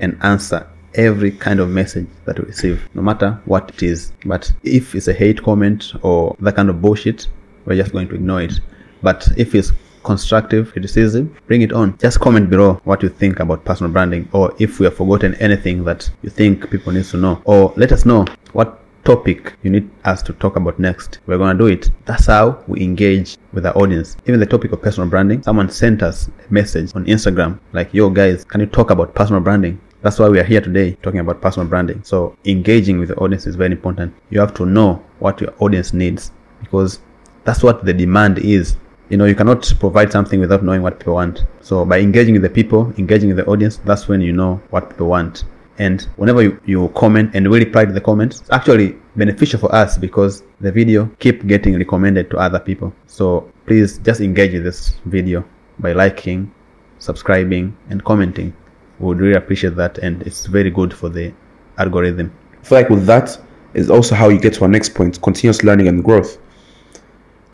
and 0.00 0.18
answer 0.22 0.68
every 0.94 1.30
kind 1.30 1.60
of 1.60 1.68
message 1.68 2.06
that 2.24 2.38
we 2.38 2.46
receive, 2.46 2.88
no 2.94 3.02
matter 3.02 3.40
what 3.44 3.70
it 3.70 3.82
is. 3.82 4.12
But 4.24 4.52
if 4.62 4.94
it's 4.94 5.08
a 5.08 5.12
hate 5.12 5.42
comment 5.42 5.92
or 6.02 6.36
that 6.40 6.56
kind 6.56 6.70
of 6.70 6.80
bullshit, 6.80 7.28
we're 7.64 7.76
just 7.76 7.92
going 7.92 8.08
to 8.08 8.14
ignore 8.14 8.42
it. 8.42 8.60
But 9.02 9.28
if 9.36 9.54
it's 9.54 9.72
constructive 10.04 10.72
criticism, 10.72 11.36
bring 11.46 11.62
it 11.62 11.72
on. 11.72 11.98
Just 11.98 12.20
comment 12.20 12.48
below 12.48 12.80
what 12.84 13.02
you 13.02 13.08
think 13.08 13.40
about 13.40 13.64
personal 13.64 13.92
branding, 13.92 14.28
or 14.32 14.54
if 14.58 14.78
we 14.78 14.84
have 14.84 14.96
forgotten 14.96 15.34
anything 15.34 15.84
that 15.84 16.10
you 16.22 16.30
think 16.30 16.70
people 16.70 16.92
need 16.92 17.04
to 17.06 17.16
know, 17.16 17.42
or 17.44 17.72
let 17.76 17.92
us 17.92 18.06
know 18.06 18.24
what 18.52 18.80
topic 19.04 19.54
you 19.62 19.70
need 19.70 19.88
us 20.04 20.22
to 20.22 20.32
talk 20.34 20.56
about 20.56 20.78
next. 20.78 21.20
We're 21.26 21.38
gonna 21.38 21.58
do 21.58 21.66
it. 21.66 21.90
That's 22.04 22.26
how 22.26 22.62
we 22.66 22.82
engage 22.82 23.38
with 23.52 23.64
our 23.66 23.76
audience. 23.76 24.16
Even 24.26 24.40
the 24.40 24.46
topic 24.46 24.72
of 24.72 24.82
personal 24.82 25.08
branding, 25.08 25.42
someone 25.42 25.70
sent 25.70 26.02
us 26.02 26.28
a 26.28 26.52
message 26.52 26.94
on 26.94 27.04
Instagram 27.06 27.58
like, 27.72 27.92
"Yo 27.92 28.10
guys, 28.10 28.44
can 28.44 28.60
you 28.60 28.66
talk 28.66 28.90
about 28.90 29.14
personal 29.14 29.40
branding?" 29.40 29.78
That's 30.02 30.18
why 30.18 30.28
we 30.28 30.38
are 30.38 30.44
here 30.44 30.60
today 30.60 30.96
talking 31.02 31.20
about 31.20 31.40
personal 31.40 31.68
branding. 31.68 32.02
So 32.04 32.36
engaging 32.44 32.98
with 32.98 33.08
the 33.08 33.16
audience 33.16 33.46
is 33.46 33.56
very 33.56 33.72
important. 33.72 34.14
You 34.30 34.40
have 34.40 34.54
to 34.54 34.64
know 34.64 35.02
what 35.18 35.40
your 35.40 35.52
audience 35.58 35.92
needs 35.92 36.30
because 36.60 37.00
that's 37.44 37.62
what 37.62 37.84
the 37.84 37.92
demand 37.92 38.38
is. 38.38 38.76
You 39.08 39.16
know 39.16 39.24
you 39.24 39.34
cannot 39.34 39.72
provide 39.80 40.12
something 40.12 40.40
without 40.40 40.62
knowing 40.62 40.82
what 40.82 40.98
people 40.98 41.14
want. 41.14 41.44
So 41.60 41.84
by 41.84 42.00
engaging 42.00 42.34
with 42.34 42.42
the 42.42 42.50
people 42.50 42.92
engaging 42.98 43.28
with 43.28 43.38
the 43.38 43.46
audience 43.46 43.78
that's 43.78 44.08
when 44.08 44.20
you 44.20 44.32
know 44.32 44.60
what 44.70 44.90
people 44.90 45.08
want. 45.08 45.44
And 45.80 46.02
whenever 46.16 46.42
you, 46.42 46.60
you 46.66 46.88
comment 46.96 47.30
and 47.34 47.48
we 47.48 47.60
reply 47.60 47.84
to 47.84 47.92
the 47.92 48.00
comments 48.00 48.40
it's 48.40 48.50
actually 48.50 48.96
beneficial 49.16 49.60
for 49.60 49.72
us 49.74 49.96
because 49.96 50.42
the 50.60 50.72
video 50.72 51.08
keep 51.20 51.46
getting 51.46 51.76
recommended 51.78 52.30
to 52.30 52.38
other 52.38 52.58
people. 52.58 52.92
So 53.06 53.50
please 53.66 53.98
just 53.98 54.20
engage 54.20 54.52
with 54.52 54.64
this 54.64 54.94
video 55.04 55.44
by 55.78 55.92
liking 55.92 56.52
subscribing 56.98 57.76
and 57.90 58.04
commenting. 58.04 58.52
We 58.98 59.06
would 59.06 59.20
really 59.20 59.36
appreciate 59.36 59.76
that 59.76 59.98
and 59.98 60.22
it's 60.22 60.46
very 60.46 60.70
good 60.70 60.92
for 60.92 61.08
the 61.08 61.32
algorithm. 61.78 62.32
I 62.60 62.64
feel 62.64 62.78
like 62.78 62.90
with 62.90 63.06
that 63.06 63.38
is 63.74 63.90
also 63.90 64.14
how 64.14 64.28
you 64.28 64.40
get 64.40 64.54
to 64.54 64.62
our 64.62 64.68
next 64.68 64.94
point 64.94 65.20
continuous 65.22 65.62
learning 65.62 65.88
and 65.88 66.02
growth. 66.02 66.38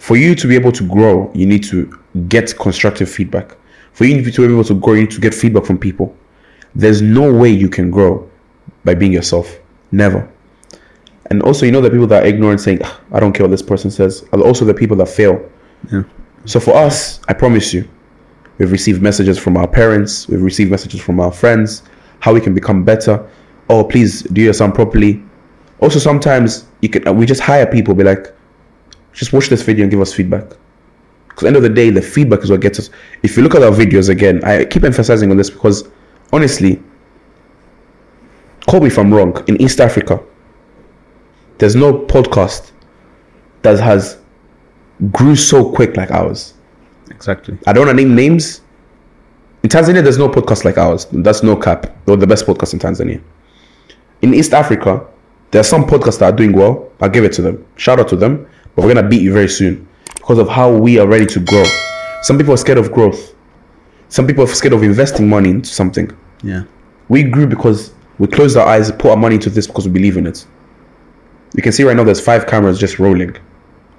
For 0.05 0.19
you 0.19 0.35
to 0.35 0.47
be 0.47 0.55
able 0.55 0.71
to 0.73 0.87
grow, 0.87 1.33
you 1.35 1.47
need 1.47 1.65
to 1.65 1.99
get 2.29 2.55
constructive 2.59 3.09
feedback. 3.09 3.57
For 3.95 4.05
you 4.05 4.23
to 4.31 4.47
be 4.47 4.53
able 4.53 4.63
to 4.65 4.75
grow, 4.75 4.93
you 4.93 5.01
need 5.05 5.13
to 5.13 5.21
get 5.21 5.33
feedback 5.33 5.65
from 5.65 5.79
people. 5.79 6.15
There's 6.75 7.01
no 7.01 7.33
way 7.33 7.49
you 7.49 7.71
can 7.71 7.91
grow 7.91 8.29
by 8.85 8.97
being 8.97 9.15
yourself. 9.15 9.59
Never. 9.93 10.29
And 11.31 11.41
also, 11.41 11.65
you 11.65 11.73
know, 11.73 11.81
the 11.81 11.89
people 11.89 12.07
that 12.09 12.23
are 12.23 12.27
ignorant 12.27 12.61
saying, 12.61 12.81
"Ah, 12.85 13.01
I 13.13 13.19
don't 13.19 13.33
care 13.33 13.45
what 13.45 13.51
this 13.51 13.63
person 13.63 13.91
says, 13.91 14.27
are 14.35 14.41
also 14.43 14.67
the 14.67 14.75
people 14.75 14.95
that 14.99 15.09
fail. 15.09 15.41
yeah 15.91 16.03
So 16.45 16.61
for 16.61 16.77
us, 16.77 17.21
I 17.29 17.33
promise 17.33 17.73
you, 17.73 17.89
we've 18.59 18.73
received 18.73 19.01
messages 19.01 19.39
from 19.39 19.57
our 19.57 19.67
parents, 19.67 20.29
we've 20.29 20.43
received 20.43 20.71
messages 20.71 21.01
from 21.01 21.19
our 21.19 21.33
friends, 21.33 21.83
how 22.21 22.35
we 22.35 22.43
can 22.43 22.53
become 22.53 22.85
better. 22.85 23.25
Oh, 23.71 23.83
please 23.83 24.23
do 24.35 24.43
your 24.43 24.53
sound 24.53 24.75
properly. 24.75 25.23
Also, 25.81 25.99
sometimes 25.99 26.67
you 26.83 26.91
can 26.91 27.17
we 27.17 27.25
just 27.25 27.41
hire 27.41 27.65
people, 27.65 27.95
be 27.95 28.05
like, 28.05 28.35
just 29.15 29.33
watch 29.33 29.49
this 29.49 29.63
video 29.63 29.85
and 29.85 29.91
give 29.91 30.01
us 30.01 30.13
feedback. 30.13 30.45
Because 31.29 31.47
end 31.47 31.57
of 31.57 31.63
the 31.63 31.69
day, 31.69 31.91
the 31.91 32.03
feedback 32.03 32.41
is 32.43 32.51
what 32.51 32.61
gets 32.61 32.79
us. 32.79 32.91
If 33.23 33.37
you 33.37 33.43
look 33.43 33.55
at 33.55 33.63
our 33.63 33.71
videos 33.71 34.09
again, 34.09 34.45
I 34.45 34.65
keep 34.65 34.85
emphasizing 34.85 35.31
on 35.31 35.37
this 35.37 35.51
because 35.51 35.89
honestly, 36.33 36.81
call 38.69 38.81
me 38.81 38.89
if 38.89 38.99
I'm 38.99 39.13
wrong. 39.13 39.43
In 39.49 39.61
East 39.61 39.81
Africa, 39.81 40.21
there's 41.59 41.75
no 41.75 41.93
podcast 42.07 42.73
that 43.63 43.81
has 43.81 44.19
grew 45.11 45.35
so 45.35 45.73
quick 45.73 45.97
like 45.97 46.11
ours. 46.13 46.55
exactly 47.11 47.59
I 47.67 47.73
don't 47.73 47.87
want 47.87 47.99
to 47.99 48.05
name 48.05 48.15
names. 48.15 48.61
In 49.63 49.71
Tanzania, 49.71 50.03
there's 50.03 50.19
no 50.19 50.29
podcast 50.29 50.65
like 50.65 50.77
ours. 50.77 51.07
That's 51.11 51.43
no 51.43 51.57
cap. 51.57 51.97
We're 52.07 52.17
the 52.17 52.27
best 52.27 52.47
podcast 52.47 52.75
in 52.75 52.79
Tanzania. 52.79 53.21
In 54.23 54.35
East 54.35 54.53
Africa, 54.53 55.05
there 55.51 55.61
are 55.61 55.65
some 55.65 55.85
podcasts 55.85 56.19
that 56.19 56.33
are 56.33 56.37
doing 56.37 56.53
well. 56.53 56.91
I'll 57.01 57.09
give 57.09 57.25
it 57.25 57.33
to 57.35 57.43
them. 57.43 57.67
Shout 57.77 57.99
out 57.99 58.09
to 58.09 58.17
them. 58.17 58.47
But 58.75 58.85
we're 58.85 58.95
gonna 58.95 59.09
beat 59.09 59.23
you 59.23 59.33
very 59.33 59.49
soon 59.49 59.87
because 60.15 60.39
of 60.39 60.49
how 60.49 60.73
we 60.73 60.99
are 60.99 61.07
ready 61.07 61.27
to 61.27 61.41
grow. 61.41 61.65
Some 62.23 62.39
people 62.39 62.55
are 62.55 62.57
scared 62.59 62.79
of 62.79 62.93
growth. 62.93 63.35
Some 64.09 64.27
people 64.27 64.45
are 64.45 64.47
scared 64.49 64.73
of 64.73 64.83
investing 64.83 65.29
money 65.29 65.51
into 65.51 65.69
something. 65.69 66.11
yeah 66.43 66.63
We 67.09 67.23
grew 67.23 67.47
because 67.47 67.93
we 68.19 68.27
closed 68.29 68.57
our 68.57 68.67
eyes, 68.67 68.91
put 68.93 69.11
our 69.11 69.17
money 69.17 69.35
into 69.37 69.51
this 69.51 69.67
because 69.67 69.87
we 69.87 69.93
believe 69.93 70.17
in 70.17 70.27
it. 70.27 70.47
You 71.57 71.63
can 71.63 71.73
see 71.73 71.85
right 71.85 71.97
now 71.97 72.05
there's 72.05 72.21
five 72.21 72.47
cameras 72.47 72.79
just 72.79 72.99
rolling, 72.99 73.37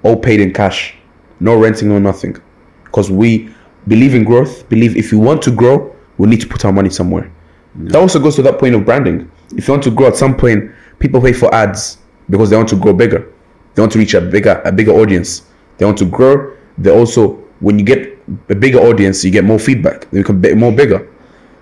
all 0.02 0.16
paid 0.16 0.40
in 0.40 0.52
cash, 0.52 0.94
no 1.40 1.58
renting, 1.58 1.88
no 1.88 1.98
nothing. 1.98 2.36
Because 2.84 3.10
we 3.10 3.50
believe 3.88 4.14
in 4.14 4.24
growth, 4.24 4.68
believe 4.68 4.96
if 4.96 5.12
you 5.12 5.18
want 5.18 5.42
to 5.42 5.50
grow, 5.50 5.94
we 6.18 6.28
need 6.28 6.40
to 6.40 6.48
put 6.48 6.64
our 6.64 6.72
money 6.72 6.90
somewhere. 6.90 7.30
That 7.76 7.96
also 7.96 8.18
goes 8.18 8.36
to 8.36 8.42
that 8.42 8.58
point 8.58 8.74
of 8.74 8.84
branding. 8.86 9.30
If 9.54 9.68
you 9.68 9.72
want 9.74 9.84
to 9.84 9.90
grow 9.90 10.08
at 10.08 10.16
some 10.16 10.34
point, 10.36 10.70
people 10.98 11.20
pay 11.20 11.32
for 11.34 11.54
ads 11.54 11.98
because 12.30 12.48
they 12.50 12.56
want 12.56 12.70
to 12.70 12.76
grow 12.76 12.92
bigger. 12.94 13.30
They 13.76 13.82
want 13.82 13.92
to 13.92 13.98
reach 14.00 14.14
a 14.14 14.20
bigger 14.20 14.60
a 14.64 14.72
bigger 14.72 14.90
audience. 14.90 15.42
They 15.78 15.84
want 15.84 15.98
to 15.98 16.04
grow. 16.04 16.56
They 16.76 16.90
also 16.90 17.34
when 17.60 17.78
you 17.78 17.84
get 17.84 18.18
a 18.48 18.54
bigger 18.56 18.78
audience, 18.80 19.24
you 19.24 19.30
get 19.30 19.44
more 19.44 19.60
feedback. 19.60 20.08
You 20.10 20.24
can 20.24 20.40
be 20.40 20.54
more 20.54 20.72
bigger. 20.72 21.08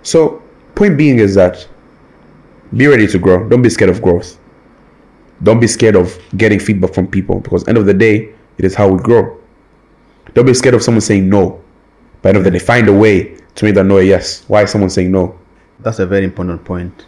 So 0.03 0.43
point 0.75 0.97
being 0.97 1.19
is 1.19 1.35
that 1.35 1.69
be 2.75 2.87
ready 2.87 3.07
to 3.09 3.19
grow. 3.19 3.47
Don't 3.49 3.61
be 3.61 3.69
scared 3.69 3.91
of 3.91 4.01
growth. 4.01 4.39
Don't 5.43 5.61
be 5.61 5.67
scared 5.67 5.97
of 5.97 6.19
getting 6.39 6.59
feedback 6.59 6.95
from 6.95 7.07
people 7.07 7.41
because 7.41 7.69
end 7.69 7.77
of 7.77 7.85
the 7.85 7.93
day, 7.93 8.33
it 8.57 8.65
is 8.65 8.75
how 8.75 8.89
we 8.89 9.03
grow. 9.03 9.39
Don't 10.33 10.47
be 10.47 10.55
scared 10.55 10.75
of 10.75 10.83
someone 10.83 11.03
saying 11.03 11.29
no. 11.29 11.61
By 12.23 12.31
end 12.31 12.39
of 12.39 12.45
the 12.45 12.51
day, 12.51 12.59
find 12.59 12.89
a 12.89 12.93
way 12.93 13.37
to 13.57 13.65
make 13.67 13.75
that 13.75 13.85
no 13.85 13.99
a 13.99 14.03
yes. 14.03 14.45
Why 14.49 14.63
is 14.63 14.71
someone 14.71 14.89
saying 14.89 15.13
no? 15.13 15.39
that's 15.81 15.99
a 15.99 16.07
very 16.07 16.25
important 16.25 16.65
point 16.65 17.07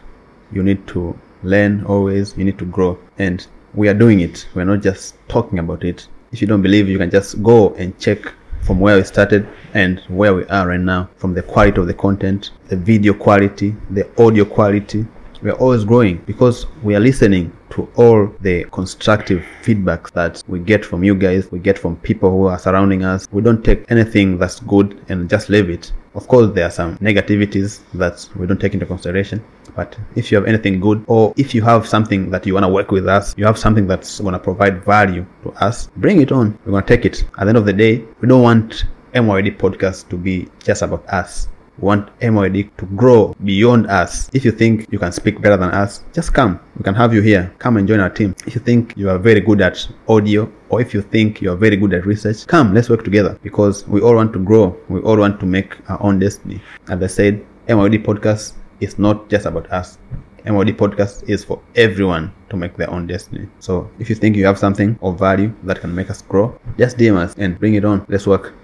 you 0.52 0.62
need 0.62 0.86
to 0.86 1.18
learn 1.42 1.84
always 1.84 2.36
you 2.36 2.44
need 2.44 2.58
to 2.58 2.64
grow 2.66 2.98
and 3.18 3.46
we 3.76 3.88
are 3.88 3.94
doing 3.94 4.20
it. 4.20 4.48
We're 4.54 4.64
not 4.64 4.80
just 4.80 5.14
talking 5.28 5.58
about 5.58 5.84
it. 5.84 6.08
If 6.32 6.40
you 6.40 6.48
don't 6.48 6.62
believe 6.62 6.88
you 6.88 6.98
can 6.98 7.10
just 7.10 7.42
go 7.42 7.74
and 7.74 7.96
check 8.00 8.32
from 8.62 8.80
where 8.80 8.96
we 8.96 9.04
started 9.04 9.46
and 9.74 10.00
where 10.08 10.34
we 10.34 10.44
are 10.46 10.66
right 10.66 10.80
now 10.80 11.08
from 11.18 11.34
the 11.34 11.42
quality 11.42 11.80
of 11.80 11.86
the 11.86 11.94
content 11.94 12.50
the 12.66 12.76
video 12.76 13.14
quality 13.14 13.76
the 13.90 14.04
audio 14.20 14.44
quality. 14.44 15.06
We 15.42 15.50
are 15.50 15.58
always 15.58 15.84
growing 15.84 16.16
because 16.26 16.66
we 16.82 16.96
are 16.96 17.00
listening 17.00 17.52
to 17.70 17.88
all 17.96 18.26
the 18.40 18.64
constructive 18.72 19.44
feedback 19.62 20.10
that 20.12 20.42
we 20.48 20.58
get 20.58 20.84
from 20.84 21.04
you 21.04 21.14
guys 21.14 21.52
we 21.52 21.58
get 21.58 21.78
from 21.78 21.96
people 21.96 22.30
who 22.30 22.46
are 22.46 22.58
surrounding 22.58 23.04
us. 23.04 23.28
We 23.30 23.42
don't 23.42 23.62
take 23.62 23.84
anything 23.90 24.38
that's 24.38 24.60
good 24.60 24.98
and 25.10 25.28
just 25.28 25.50
leave 25.50 25.68
it. 25.68 25.92
Of 26.14 26.26
course 26.26 26.52
there 26.54 26.66
are 26.66 26.70
some 26.70 26.96
negativities 26.98 27.80
that 27.94 28.26
we 28.34 28.46
don't 28.46 28.60
take 28.60 28.72
into 28.72 28.86
consideration 28.86 29.44
but 29.76 29.96
if 30.16 30.32
you 30.32 30.36
have 30.36 30.46
anything 30.46 30.80
good 30.80 31.04
or 31.06 31.32
if 31.36 31.54
you 31.54 31.62
have 31.62 31.86
something 31.86 32.30
that 32.30 32.46
you 32.46 32.54
want 32.54 32.64
to 32.64 32.68
work 32.68 32.90
with 32.90 33.06
us 33.06 33.34
you 33.36 33.44
have 33.44 33.58
something 33.58 33.86
that's 33.86 34.20
going 34.20 34.32
to 34.32 34.38
provide 34.38 34.84
value 34.84 35.24
to 35.42 35.52
us 35.64 35.88
bring 35.96 36.20
it 36.20 36.32
on 36.32 36.58
we're 36.64 36.72
going 36.72 36.82
to 36.82 36.96
take 36.96 37.04
it 37.04 37.22
at 37.38 37.44
the 37.44 37.48
end 37.48 37.58
of 37.58 37.66
the 37.66 37.72
day 37.72 38.02
we 38.20 38.28
don't 38.28 38.42
want 38.42 38.86
MYD 39.14 39.56
podcast 39.58 40.08
to 40.08 40.16
be 40.16 40.48
just 40.64 40.82
about 40.82 41.06
us 41.08 41.48
we 41.78 41.86
want 41.86 42.08
MYD 42.20 42.70
to 42.78 42.86
grow 42.96 43.34
beyond 43.44 43.86
us. 43.88 44.30
If 44.32 44.46
you 44.46 44.50
think 44.50 44.86
you 44.90 44.98
can 44.98 45.12
speak 45.12 45.42
better 45.42 45.58
than 45.58 45.70
us, 45.72 46.02
just 46.14 46.32
come. 46.32 46.58
We 46.78 46.82
can 46.82 46.94
have 46.94 47.12
you 47.12 47.20
here. 47.20 47.52
Come 47.58 47.76
and 47.76 47.86
join 47.86 48.00
our 48.00 48.08
team. 48.08 48.34
If 48.46 48.54
you 48.54 48.62
think 48.62 48.94
you 48.96 49.10
are 49.10 49.18
very 49.18 49.40
good 49.40 49.60
at 49.60 49.86
audio, 50.08 50.50
or 50.70 50.80
if 50.80 50.94
you 50.94 51.02
think 51.02 51.42
you 51.42 51.52
are 51.52 51.56
very 51.56 51.76
good 51.76 51.92
at 51.92 52.06
research, 52.06 52.46
come. 52.46 52.72
Let's 52.72 52.88
work 52.88 53.04
together 53.04 53.38
because 53.42 53.86
we 53.88 54.00
all 54.00 54.14
want 54.14 54.32
to 54.32 54.38
grow. 54.38 54.74
We 54.88 55.00
all 55.00 55.18
want 55.18 55.38
to 55.40 55.46
make 55.46 55.76
our 55.90 56.02
own 56.02 56.18
destiny. 56.18 56.62
As 56.88 57.02
I 57.02 57.08
said, 57.08 57.44
MYD 57.68 58.04
podcast 58.04 58.54
is 58.80 58.98
not 58.98 59.28
just 59.28 59.46
about 59.46 59.70
us. 59.70 59.98
MYD 60.44 60.76
podcast 60.76 61.28
is 61.28 61.42
for 61.44 61.60
everyone 61.74 62.32
to 62.50 62.56
make 62.56 62.76
their 62.76 62.88
own 62.90 63.06
destiny. 63.06 63.48
So 63.58 63.90
if 63.98 64.08
you 64.08 64.14
think 64.14 64.36
you 64.36 64.46
have 64.46 64.58
something 64.58 64.96
of 65.02 65.18
value 65.18 65.52
that 65.64 65.80
can 65.80 65.92
make 65.92 66.08
us 66.08 66.22
grow, 66.22 66.56
just 66.78 66.96
DM 66.96 67.16
us 67.16 67.34
and 67.36 67.58
bring 67.58 67.74
it 67.74 67.84
on. 67.84 68.06
Let's 68.08 68.26
work. 68.26 68.54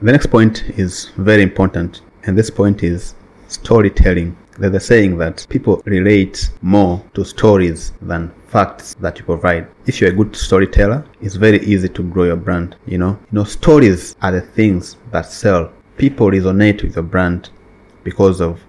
The 0.00 0.12
next 0.12 0.26
point 0.26 0.62
is 0.78 1.10
very 1.16 1.42
important, 1.42 2.02
and 2.24 2.38
this 2.38 2.50
point 2.50 2.84
is 2.84 3.14
storytelling. 3.48 4.36
There's 4.58 4.74
a 4.74 4.80
saying 4.80 5.18
that 5.18 5.46
people 5.48 5.82
relate 5.86 6.50
more 6.62 7.02
to 7.14 7.24
stories 7.24 7.92
than 8.00 8.32
facts 8.46 8.94
that 9.00 9.18
you 9.18 9.24
provide. 9.24 9.66
If 9.86 10.00
you're 10.00 10.10
a 10.10 10.14
good 10.14 10.36
storyteller, 10.36 11.04
it's 11.20 11.34
very 11.34 11.58
easy 11.64 11.88
to 11.88 12.02
grow 12.04 12.24
your 12.24 12.36
brand. 12.36 12.76
You 12.86 12.98
know, 12.98 13.18
you 13.32 13.38
know, 13.38 13.44
stories 13.44 14.14
are 14.22 14.30
the 14.30 14.40
things 14.40 14.96
that 15.10 15.26
sell. 15.26 15.72
People 15.96 16.30
resonate 16.30 16.84
with 16.84 16.94
your 16.94 17.02
brand 17.02 17.50
because 18.04 18.40
of 18.40 18.60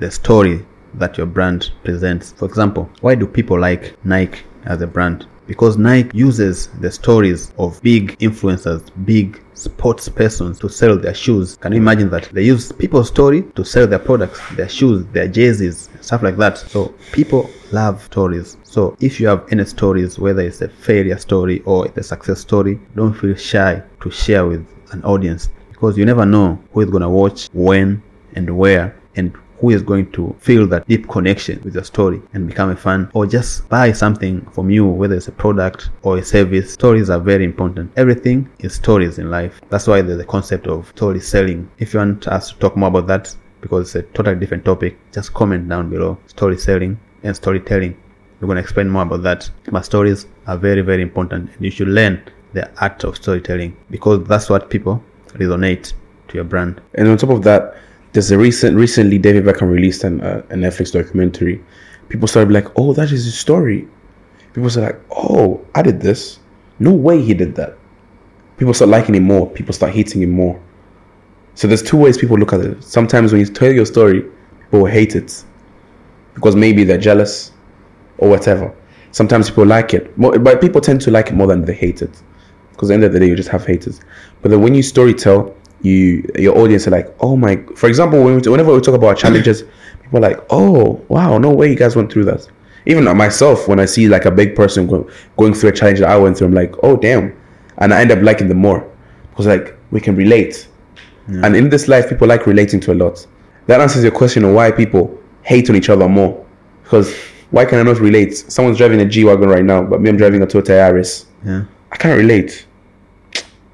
the 0.00 0.10
story 0.10 0.64
that 0.94 1.16
your 1.16 1.26
brand 1.26 1.70
presents. 1.84 2.32
For 2.32 2.46
example, 2.46 2.90
why 3.00 3.14
do 3.14 3.26
people 3.26 3.60
like 3.60 3.94
Nike 4.04 4.40
as 4.64 4.82
a 4.82 4.86
brand? 4.86 5.26
Because 5.46 5.76
Nike 5.76 6.16
uses 6.16 6.68
the 6.80 6.90
stories 6.90 7.52
of 7.58 7.80
big 7.82 8.16
influencers, 8.18 8.88
big 9.04 9.42
sports 9.54 10.08
persons 10.08 10.58
to 10.60 10.68
sell 10.68 10.96
their 10.96 11.14
shoes. 11.14 11.56
Can 11.56 11.72
you 11.72 11.78
imagine 11.78 12.08
that? 12.10 12.30
They 12.32 12.44
use 12.44 12.72
people's 12.72 13.08
story 13.08 13.42
to 13.56 13.64
sell 13.64 13.86
their 13.86 13.98
products, 13.98 14.40
their 14.54 14.68
shoes, 14.68 15.04
their 15.12 15.28
jerseys, 15.28 15.90
stuff 16.00 16.22
like 16.22 16.36
that. 16.36 16.58
So 16.58 16.94
people 17.12 17.50
love 17.72 18.02
stories. 18.04 18.56
So 18.62 18.96
if 19.00 19.20
you 19.20 19.26
have 19.26 19.44
any 19.50 19.64
stories, 19.64 20.18
whether 20.18 20.42
it's 20.42 20.60
a 20.62 20.68
failure 20.68 21.18
story 21.18 21.62
or 21.66 21.86
it's 21.86 21.98
a 21.98 22.02
success 22.02 22.40
story, 22.40 22.80
don't 22.94 23.12
feel 23.12 23.34
shy 23.34 23.82
to 24.02 24.10
share 24.10 24.46
with 24.46 24.66
an 24.92 25.02
audience 25.04 25.48
because 25.72 25.98
you 25.98 26.04
never 26.04 26.24
know 26.24 26.62
who 26.72 26.80
is 26.80 26.90
going 26.90 27.02
to 27.02 27.08
watch, 27.08 27.48
when, 27.52 28.02
and 28.34 28.56
where, 28.56 28.94
and 29.16 29.36
who 29.60 29.70
is 29.70 29.82
going 29.82 30.10
to 30.12 30.34
feel 30.40 30.66
that 30.66 30.86
deep 30.88 31.08
connection 31.08 31.60
with 31.62 31.74
your 31.74 31.84
story 31.84 32.20
and 32.32 32.46
become 32.46 32.70
a 32.70 32.76
fan 32.76 33.10
or 33.12 33.26
just 33.26 33.68
buy 33.68 33.92
something 33.92 34.40
from 34.52 34.70
you, 34.70 34.86
whether 34.86 35.14
it's 35.14 35.28
a 35.28 35.32
product 35.32 35.90
or 36.02 36.18
a 36.18 36.24
service. 36.24 36.72
Stories 36.72 37.10
are 37.10 37.20
very 37.20 37.44
important. 37.44 37.92
Everything 37.96 38.48
is 38.60 38.74
stories 38.74 39.18
in 39.18 39.30
life. 39.30 39.60
That's 39.68 39.86
why 39.86 40.00
there's 40.00 40.20
a 40.20 40.24
concept 40.24 40.66
of 40.66 40.88
story 40.88 41.20
selling. 41.20 41.70
If 41.78 41.92
you 41.92 42.00
want 42.00 42.26
us 42.28 42.52
to 42.52 42.58
talk 42.58 42.76
more 42.76 42.88
about 42.88 43.06
that, 43.08 43.34
because 43.60 43.94
it's 43.94 44.08
a 44.08 44.14
totally 44.14 44.36
different 44.36 44.64
topic, 44.64 44.96
just 45.12 45.34
comment 45.34 45.68
down 45.68 45.90
below. 45.90 46.18
Story 46.26 46.56
selling 46.56 46.98
and 47.22 47.36
storytelling. 47.36 47.96
We're 48.40 48.46
going 48.46 48.56
to 48.56 48.62
explain 48.62 48.88
more 48.88 49.02
about 49.02 49.22
that. 49.24 49.50
But 49.70 49.84
stories 49.84 50.26
are 50.46 50.56
very, 50.56 50.80
very 50.80 51.02
important. 51.02 51.50
And 51.54 51.64
you 51.64 51.70
should 51.70 51.88
learn 51.88 52.22
the 52.54 52.70
art 52.82 53.04
of 53.04 53.16
storytelling 53.16 53.76
because 53.90 54.26
that's 54.26 54.48
what 54.48 54.70
people 54.70 55.02
resonate 55.34 55.92
to 56.28 56.34
your 56.34 56.44
brand. 56.44 56.80
And 56.94 57.06
on 57.06 57.18
top 57.18 57.30
of 57.30 57.42
that, 57.42 57.76
there's 58.12 58.30
a 58.30 58.38
recent 58.38 58.76
recently 58.76 59.18
David 59.18 59.44
Beckham 59.44 59.70
released 59.70 60.04
an 60.04 60.20
uh, 60.20 60.42
a 60.50 60.54
Netflix 60.54 60.92
documentary. 60.92 61.62
People 62.08 62.28
started 62.28 62.52
like, 62.52 62.66
"Oh, 62.76 62.92
that 62.94 63.12
is 63.12 63.24
his 63.24 63.38
story." 63.38 63.88
People 64.52 64.70
said 64.70 64.82
like, 64.82 65.00
"Oh, 65.10 65.64
I 65.74 65.82
did 65.82 66.00
this. 66.00 66.40
No 66.78 66.92
way 66.92 67.20
he 67.22 67.34
did 67.34 67.54
that." 67.56 67.76
people 68.60 68.74
start 68.74 68.90
liking 68.90 69.14
it 69.14 69.20
more. 69.20 69.48
People 69.48 69.72
start 69.72 69.92
hating 69.92 70.20
it 70.20 70.26
more. 70.26 70.60
So 71.54 71.66
there's 71.66 71.82
two 71.82 71.96
ways 71.96 72.18
people 72.18 72.36
look 72.36 72.52
at 72.52 72.60
it. 72.60 72.84
Sometimes 72.84 73.32
when 73.32 73.40
you 73.40 73.46
tell 73.46 73.72
your 73.72 73.86
story, 73.86 74.22
people 74.64 74.84
hate 74.84 75.16
it 75.16 75.42
because 76.34 76.54
maybe 76.54 76.84
they're 76.84 76.98
jealous 76.98 77.52
or 78.18 78.28
whatever. 78.28 78.72
Sometimes 79.12 79.48
people 79.48 79.64
like 79.64 79.94
it, 79.94 80.12
but 80.18 80.60
people 80.60 80.82
tend 80.82 81.00
to 81.00 81.10
like 81.10 81.28
it 81.28 81.34
more 81.34 81.46
than 81.46 81.64
they 81.64 81.72
hate 81.72 82.02
it. 82.02 82.22
Because 82.72 82.90
at 82.90 82.92
the 82.92 82.94
end 82.94 83.04
of 83.04 83.12
the 83.14 83.20
day, 83.20 83.28
you 83.28 83.34
just 83.34 83.48
have 83.48 83.64
haters. 83.64 84.00
But 84.42 84.50
then 84.50 84.60
when 84.60 84.74
you 84.74 84.82
story 84.82 85.14
tell, 85.14 85.56
you 85.82 86.28
your 86.38 86.56
audience 86.58 86.86
are 86.86 86.90
like, 86.90 87.14
oh 87.20 87.36
my. 87.36 87.56
For 87.76 87.88
example, 87.88 88.22
when 88.22 88.40
we, 88.40 88.50
whenever 88.50 88.74
we 88.74 88.80
talk 88.80 88.94
about 88.94 89.18
challenges, 89.18 89.62
people 90.02 90.18
are 90.18 90.30
like, 90.30 90.38
oh 90.50 91.04
wow, 91.08 91.38
no 91.38 91.50
way 91.50 91.70
you 91.70 91.76
guys 91.76 91.96
went 91.96 92.12
through 92.12 92.24
that. 92.26 92.46
Even 92.86 93.04
myself, 93.16 93.68
when 93.68 93.78
I 93.78 93.84
see 93.84 94.08
like 94.08 94.24
a 94.24 94.30
big 94.30 94.56
person 94.56 94.86
go, 94.86 95.08
going 95.36 95.52
through 95.54 95.70
a 95.70 95.72
challenge 95.72 96.00
that 96.00 96.08
I 96.08 96.16
went 96.16 96.38
through, 96.38 96.48
I'm 96.48 96.54
like, 96.54 96.74
oh 96.82 96.96
damn, 96.96 97.36
and 97.78 97.92
I 97.92 98.00
end 98.00 98.10
up 98.10 98.22
liking 98.22 98.48
them 98.48 98.58
more 98.58 98.90
because 99.30 99.46
like 99.46 99.76
we 99.90 100.00
can 100.00 100.16
relate. 100.16 100.66
And 101.44 101.54
in 101.54 101.68
this 101.68 101.86
life, 101.86 102.08
people 102.08 102.26
like 102.26 102.46
relating 102.46 102.80
to 102.80 102.92
a 102.92 102.94
lot. 102.94 103.24
That 103.66 103.80
answers 103.80 104.02
your 104.02 104.10
question 104.10 104.44
on 104.44 104.52
why 104.52 104.72
people 104.72 105.16
hate 105.42 105.70
on 105.70 105.76
each 105.76 105.88
other 105.88 106.08
more. 106.08 106.44
Because 106.82 107.14
why 107.50 107.64
can 107.64 107.78
I 107.78 107.82
not 107.84 108.00
relate? 108.00 108.36
Someone's 108.36 108.78
driving 108.78 109.00
a 109.00 109.04
G 109.04 109.24
wagon 109.24 109.48
right 109.48 109.64
now, 109.64 109.82
but 109.82 110.00
me, 110.00 110.08
I'm 110.10 110.16
driving 110.16 110.42
a 110.42 110.46
Toyota 110.46 110.70
Yaris. 110.70 111.26
Yeah. 111.44 111.64
I 111.92 111.96
can't 111.96 112.18
relate. 112.18 112.66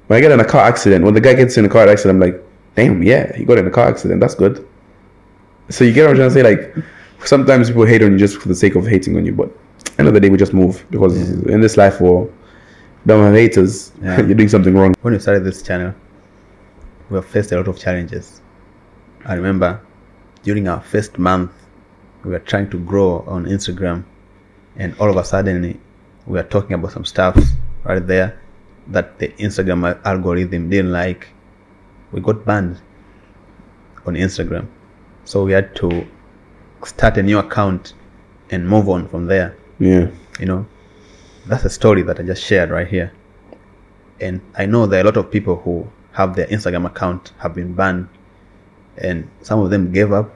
When 0.07 0.17
I 0.17 0.21
get 0.21 0.31
in 0.31 0.39
a 0.39 0.45
car 0.45 0.61
accident, 0.61 1.03
when 1.03 1.13
the 1.13 1.21
guy 1.21 1.33
gets 1.33 1.57
in 1.57 1.65
a 1.65 1.69
car 1.69 1.87
accident, 1.87 2.15
I'm 2.15 2.31
like, 2.31 2.43
damn, 2.75 3.03
yeah, 3.03 3.35
he 3.35 3.43
got 3.43 3.57
in 3.57 3.67
a 3.67 3.71
car 3.71 3.87
accident. 3.87 4.21
That's 4.21 4.35
good. 4.35 4.65
So 5.69 5.83
you 5.83 5.91
get 5.91 6.03
what 6.03 6.11
I'm 6.11 6.15
trying 6.15 6.29
to 6.29 6.33
say? 6.33 6.43
Like, 6.43 6.85
sometimes 7.25 7.67
people 7.69 7.85
hate 7.85 8.01
on 8.01 8.13
you 8.13 8.17
just 8.17 8.37
for 8.37 8.47
the 8.47 8.55
sake 8.55 8.75
of 8.75 8.87
hating 8.87 9.17
on 9.17 9.25
you, 9.25 9.33
but 9.33 9.51
end 9.99 10.07
of 10.07 10.13
the 10.13 10.19
day, 10.21 10.29
we 10.29 10.37
just 10.37 10.53
move 10.53 10.85
because 10.89 11.17
in 11.43 11.59
this 11.59 11.75
life, 11.75 11.99
we 11.99 12.07
don't 13.05 13.23
have 13.23 13.33
haters. 13.33 13.91
Yeah. 14.01 14.17
You're 14.25 14.35
doing 14.35 14.49
something 14.49 14.73
wrong. 14.73 14.95
When 15.01 15.13
we 15.13 15.19
started 15.19 15.43
this 15.43 15.61
channel, 15.61 15.93
we 17.09 17.15
have 17.15 17.25
faced 17.25 17.51
a 17.51 17.57
lot 17.57 17.67
of 17.67 17.77
challenges. 17.77 18.41
I 19.25 19.33
remember 19.33 19.81
during 20.43 20.69
our 20.69 20.79
first 20.79 21.17
month, 21.17 21.51
we 22.23 22.31
were 22.31 22.39
trying 22.39 22.69
to 22.69 22.79
grow 22.79 23.25
on 23.27 23.45
Instagram, 23.45 24.05
and 24.77 24.95
all 24.99 25.09
of 25.09 25.17
a 25.17 25.25
sudden, 25.25 25.63
we 26.25 26.33
were 26.33 26.43
talking 26.43 26.73
about 26.75 26.93
some 26.93 27.03
stuff 27.03 27.37
right 27.83 28.05
there 28.05 28.39
that 28.89 29.19
the 29.19 29.29
Instagram 29.39 29.99
algorithm 30.05 30.69
didn't 30.69 30.91
like. 30.91 31.27
We 32.11 32.21
got 32.21 32.45
banned 32.45 32.79
on 34.05 34.13
Instagram, 34.15 34.67
so 35.25 35.43
we 35.43 35.51
had 35.51 35.75
to 35.77 36.07
start 36.85 37.17
a 37.17 37.23
new 37.23 37.37
account 37.39 37.93
and 38.49 38.67
move 38.67 38.87
on 38.87 39.07
from 39.09 39.25
there 39.25 39.57
Yeah. 39.79 40.07
you 40.39 40.45
know 40.45 40.65
that's 41.47 41.65
a 41.65 41.69
story 41.69 42.01
that 42.03 42.17
i 42.19 42.23
just 42.23 42.41
shared 42.43 42.69
right 42.69 42.87
here 42.87 43.11
and 44.21 44.39
i 44.55 44.65
know 44.65 44.85
there 44.85 44.99
are 44.99 45.01
a 45.01 45.05
lot 45.05 45.17
of 45.17 45.29
people 45.31 45.57
who 45.57 45.85
have 46.13 46.35
their 46.35 46.45
instagram 46.47 46.85
account 46.85 47.33
have 47.39 47.53
been 47.55 47.73
banned 47.73 48.07
and 48.99 49.27
some 49.41 49.59
of 49.59 49.69
them 49.69 49.91
gave 49.91 50.13
up 50.13 50.33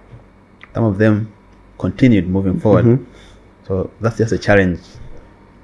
some 0.73 0.83
of 0.83 0.97
them 0.97 1.31
continued 1.77 2.27
moving 2.27 2.59
forward 2.59 2.85
Mhm. 2.85 3.05
so 3.67 3.89
that's 4.01 4.17
just 4.17 4.33
a 4.33 4.37
challenge 4.37 4.79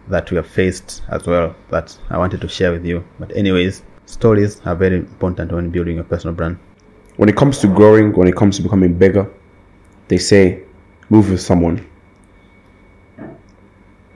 that 0.10 0.30
we 0.32 0.38
have 0.38 0.48
faced 0.48 1.02
as 1.10 1.26
well 1.26 1.56
that 1.70 1.98
i 2.10 2.17
wanted 2.17 2.41
to 2.41 2.48
share 2.48 2.72
with 2.72 2.86
you 2.86 3.04
but 3.20 3.36
anyways 3.36 3.84
stories 4.06 4.62
are 4.65 4.76
very 4.76 4.96
important 4.96 5.52
when 5.52 5.70
building 5.70 6.00
a 6.00 6.04
personal 6.04 6.34
brand 6.34 6.58
when 7.17 7.30
it 7.30 7.36
comes 7.36 7.58
to 7.60 7.67
growing, 7.67 8.13
when 8.13 8.28
it 8.28 8.36
comes 8.36 8.58
to 8.58 8.63
becoming 8.63 8.93
bigger, 8.93 9.30
they 10.08 10.17
say 10.17 10.63
move 11.10 11.30
with 11.30 11.41
someone. 11.41 11.86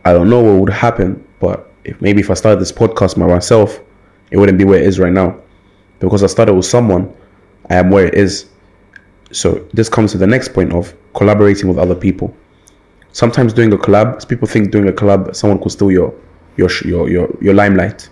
I 0.06 0.14
don't 0.14 0.30
know 0.30 0.42
what 0.42 0.62
would 0.62 0.74
happen, 0.74 1.28
but 1.40 1.72
if 1.84 2.00
maybe 2.00 2.22
if 2.22 2.30
I 2.30 2.36
started 2.36 2.62
this 2.62 2.72
podcast 2.72 3.20
by 3.20 3.28
myself, 3.28 3.80
it 4.30 4.38
wouldn't 4.38 4.58
be 4.58 4.64
where 4.64 4.80
it 4.80 4.86
is 4.86 5.00
right 5.00 5.12
now. 5.12 5.40
Because 6.00 6.24
I 6.24 6.28
started 6.28 6.54
with 6.54 6.66
someone, 6.66 7.14
I 7.70 7.76
am 7.76 7.90
where 7.90 8.06
it 8.06 8.14
is. 8.14 8.50
So 9.32 9.68
this 9.74 9.90
comes 9.90 10.12
to 10.12 10.18
the 10.18 10.28
next 10.28 10.54
point 10.54 10.74
of 10.74 10.94
collaborating 11.14 11.68
with 11.68 11.78
other 11.78 11.96
people. 11.96 12.36
Sometimes 13.14 13.54
doing 13.54 13.74
a 13.74 13.78
collab, 13.78 14.28
people 14.28 14.48
think 14.48 14.72
doing 14.72 14.88
a 14.88 14.92
collab, 14.92 15.36
someone 15.36 15.60
could 15.60 15.72
steal 15.72 15.92
your 15.92 16.14
your 16.56 16.70
your 16.86 17.10
your, 17.10 17.38
your 17.42 17.54
limelight. 17.54 18.10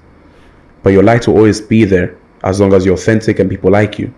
But 0.83 0.91
your 0.91 1.03
light 1.03 1.27
will 1.27 1.37
always 1.37 1.61
be 1.61 1.85
there 1.85 2.17
as 2.43 2.59
long 2.59 2.73
as 2.73 2.85
you're 2.85 2.95
authentic 2.95 3.39
and 3.39 3.49
people 3.49 3.71
like 3.71 3.99
you. 3.99 4.13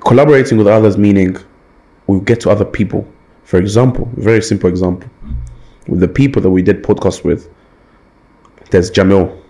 Collaborating 0.00 0.58
with 0.58 0.66
others 0.66 0.96
meaning 0.96 1.36
we 2.06 2.20
get 2.20 2.40
to 2.40 2.50
other 2.50 2.64
people. 2.64 3.06
For 3.44 3.58
example 3.58 4.08
very 4.14 4.42
simple 4.42 4.68
example. 4.68 5.08
With 5.88 6.00
the 6.00 6.08
people 6.08 6.42
that 6.42 6.50
we 6.50 6.62
did 6.62 6.82
podcast 6.82 7.24
with 7.24 7.48
there's 8.70 8.90
jamil 8.90 9.40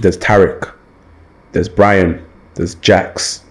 there's 0.00 0.18
tarek 0.18 0.72
there's 1.52 1.68
brian 1.68 2.24
there's 2.54 2.76
jax. 2.76 3.44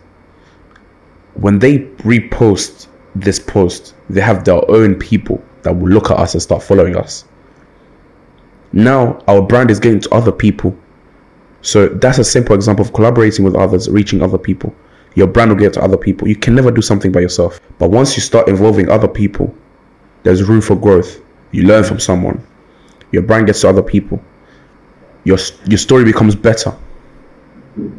When 1.35 1.59
they 1.59 1.79
repost 2.03 2.87
this 3.15 3.39
post 3.39 3.95
they 4.09 4.21
have 4.21 4.43
their 4.45 4.69
own 4.71 4.95
people 4.95 5.43
that 5.63 5.75
will 5.75 5.89
look 5.89 6.11
at 6.11 6.17
us 6.17 6.33
and 6.33 6.41
start 6.41 6.63
following 6.63 6.95
us 6.95 7.25
now 8.71 9.19
our 9.27 9.41
brand 9.41 9.71
is 9.71 9.79
getting 9.79 9.99
to 9.99 10.13
other 10.13 10.31
people 10.31 10.77
so 11.61 11.87
that's 11.87 12.17
a 12.17 12.23
simple 12.23 12.55
example 12.55 12.85
of 12.85 12.93
collaborating 12.93 13.43
with 13.43 13.55
others, 13.55 13.89
reaching 13.89 14.21
other 14.21 14.37
people. 14.37 14.73
Your 15.15 15.27
brand 15.27 15.51
will 15.51 15.57
get 15.57 15.73
to 15.73 15.83
other 15.83 15.97
people. 15.97 16.27
You 16.27 16.35
can 16.35 16.55
never 16.55 16.71
do 16.71 16.81
something 16.81 17.11
by 17.11 17.19
yourself. 17.19 17.59
But 17.79 17.89
once 17.91 18.15
you 18.15 18.21
start 18.21 18.47
involving 18.47 18.89
other 18.89 19.07
people, 19.07 19.53
there's 20.23 20.43
room 20.43 20.61
for 20.61 20.75
growth. 20.75 21.21
You 21.51 21.63
learn 21.63 21.83
from 21.83 21.99
someone. 21.99 22.45
Your 23.11 23.23
brand 23.23 23.47
gets 23.47 23.61
to 23.61 23.69
other 23.69 23.81
people. 23.81 24.23
Your 25.23 25.37
your 25.65 25.77
story 25.77 26.05
becomes 26.05 26.35
better. 26.35 26.75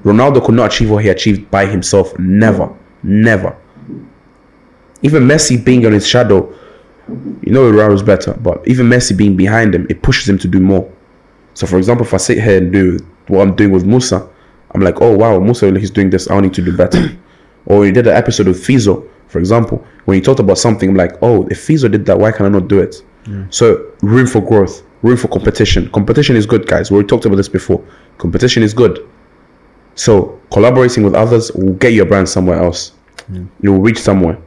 Ronaldo 0.04 0.44
could 0.44 0.54
not 0.54 0.72
achieve 0.72 0.90
what 0.90 1.04
he 1.04 1.10
achieved 1.10 1.50
by 1.50 1.66
himself. 1.66 2.16
Never, 2.18 2.74
never. 3.02 3.56
Even 5.02 5.24
Messi 5.24 5.62
being 5.62 5.86
on 5.86 5.92
his 5.92 6.06
shadow, 6.06 6.52
you 7.08 7.52
know 7.52 7.70
Ronaldo's 7.70 8.02
better. 8.02 8.34
But 8.34 8.66
even 8.66 8.86
Messi 8.86 9.16
being 9.16 9.36
behind 9.36 9.74
him, 9.74 9.86
it 9.90 10.02
pushes 10.02 10.28
him 10.28 10.38
to 10.38 10.48
do 10.48 10.60
more. 10.60 10.90
So, 11.54 11.66
for 11.66 11.78
example, 11.78 12.06
if 12.06 12.14
I 12.14 12.18
sit 12.18 12.42
here 12.42 12.58
and 12.58 12.72
do 12.72 12.98
what 13.28 13.42
I'm 13.42 13.54
doing 13.56 13.72
with 13.72 13.84
Musa, 13.84 14.28
I'm 14.72 14.80
like, 14.80 15.00
oh 15.00 15.16
wow, 15.16 15.38
Musa, 15.40 15.76
he's 15.78 15.90
doing 15.90 16.10
this. 16.10 16.30
I 16.30 16.38
need 16.40 16.54
to 16.54 16.62
do 16.62 16.76
better. 16.76 17.08
or 17.66 17.80
we 17.80 17.92
did 17.92 18.06
an 18.06 18.16
episode 18.16 18.46
with 18.46 18.64
Fizo, 18.64 19.08
for 19.28 19.38
example, 19.38 19.84
when 20.06 20.16
he 20.16 20.20
talked 20.20 20.40
about 20.40 20.58
something, 20.58 20.90
I'm 20.90 20.96
like, 20.96 21.12
oh, 21.22 21.46
if 21.50 21.66
Fizo 21.66 21.90
did 21.90 22.04
that, 22.06 22.18
why 22.18 22.32
can 22.32 22.46
I 22.46 22.48
not 22.48 22.68
do 22.68 22.80
it? 22.80 23.02
So, 23.50 23.92
room 24.02 24.26
for 24.26 24.40
growth, 24.40 24.82
room 25.02 25.16
for 25.16 25.28
competition. 25.28 25.88
Competition 25.92 26.34
is 26.34 26.46
good, 26.46 26.66
guys. 26.66 26.90
We 26.90 27.02
talked 27.04 27.26
about 27.26 27.36
this 27.36 27.48
before. 27.48 27.84
Competition 28.18 28.62
is 28.64 28.74
good. 28.74 29.08
So, 29.94 30.40
collaborating 30.50 31.04
with 31.04 31.14
others 31.14 31.52
will 31.52 31.74
get 31.74 31.92
your 31.92 32.06
brand 32.06 32.28
somewhere 32.28 32.58
else. 32.58 32.92
You 33.60 33.72
will 33.72 33.80
reach 33.80 34.00
somewhere. 34.00 34.38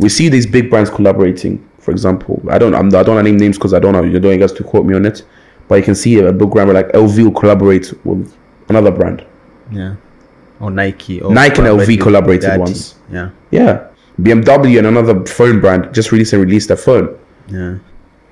We 0.00 0.08
see 0.08 0.28
these 0.28 0.46
big 0.46 0.70
brands 0.70 0.90
collaborating. 0.90 1.66
For 1.78 1.90
example, 1.92 2.42
I 2.50 2.58
don't, 2.58 2.74
I'm, 2.74 2.86
I 2.88 3.02
don't 3.02 3.14
want 3.16 3.26
to 3.26 3.30
name 3.32 3.38
names 3.38 3.56
because 3.58 3.74
I 3.74 3.78
don't 3.78 3.92
know. 3.92 4.02
You 4.02 4.18
don't 4.20 4.38
guys 4.38 4.52
to 4.54 4.64
quote 4.64 4.84
me 4.86 4.94
on 4.94 5.06
it. 5.06 5.22
But 5.68 5.76
you 5.76 5.82
can 5.84 5.94
see 5.94 6.18
a 6.18 6.32
big 6.32 6.50
brand 6.50 6.72
like 6.72 6.88
LV 6.88 7.24
will 7.24 7.32
collaborate 7.32 7.92
with 8.04 8.34
another 8.68 8.90
brand. 8.90 9.24
yeah 9.70 9.94
or 10.60 10.70
nike 10.70 11.20
or 11.22 11.32
Nike 11.32 11.58
and 11.62 11.68
LV 11.80 12.00
collaborated 12.02 12.58
once. 12.60 12.96
yeah 13.10 13.30
Yeah. 13.50 13.86
BMW 14.20 14.76
and 14.78 14.86
another 14.88 15.24
phone 15.24 15.58
brand 15.60 15.94
just 15.94 16.12
released 16.12 16.34
and 16.34 16.42
released 16.42 16.70
a 16.70 16.76
phone. 16.76 17.16
Yeah. 17.48 17.78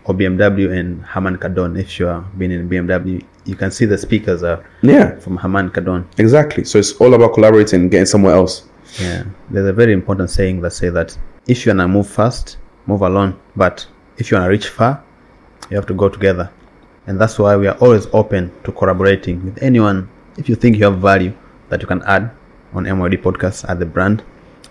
Or 0.04 0.14
BMW 0.14 0.76
and 0.78 1.02
Harman 1.02 1.36
Kardon. 1.38 1.78
If 1.78 1.98
you 1.98 2.06
have 2.06 2.38
been 2.38 2.50
in 2.50 2.68
BMW, 2.68 3.24
you 3.46 3.56
can 3.56 3.70
see 3.70 3.86
the 3.86 3.96
speakers 3.96 4.42
are 4.42 4.62
Yeah, 4.82 5.16
from 5.20 5.36
Harman 5.38 5.70
Kardon. 5.70 6.04
exactly. 6.18 6.64
So 6.64 6.78
it's 6.78 6.92
all 7.00 7.14
about 7.14 7.32
collaborating 7.34 7.80
and 7.82 7.90
getting 7.90 8.04
somewhere 8.06 8.34
else. 8.34 8.64
Yeah. 9.00 9.24
There's 9.50 9.66
a 9.66 9.72
very 9.72 9.92
important 9.94 10.28
saying 10.30 10.60
that 10.62 10.72
say 10.72 10.90
that 10.90 11.16
if 11.48 11.64
you 11.64 11.70
wanna 11.70 11.88
move 11.88 12.08
fast, 12.08 12.58
move 12.86 13.00
alone. 13.02 13.34
But 13.56 13.86
if 14.18 14.30
you 14.30 14.36
wanna 14.36 14.50
reach 14.50 14.68
far, 14.68 15.02
you 15.70 15.76
have 15.76 15.86
to 15.86 15.94
go 15.94 16.08
together. 16.08 16.50
And 17.06 17.18
that's 17.18 17.38
why 17.38 17.56
we 17.56 17.66
are 17.66 17.76
always 17.78 18.06
open 18.12 18.52
to 18.64 18.72
collaborating 18.72 19.42
with 19.44 19.60
anyone. 19.62 20.08
If 20.36 20.48
you 20.48 20.54
think 20.54 20.76
you 20.76 20.84
have 20.84 20.98
value 20.98 21.34
that 21.70 21.80
you 21.80 21.88
can 21.88 22.02
add 22.02 22.30
on 22.74 22.84
MYD 22.84 23.22
podcast 23.22 23.64
as 23.68 23.78
the 23.78 23.86
brand, 23.86 24.22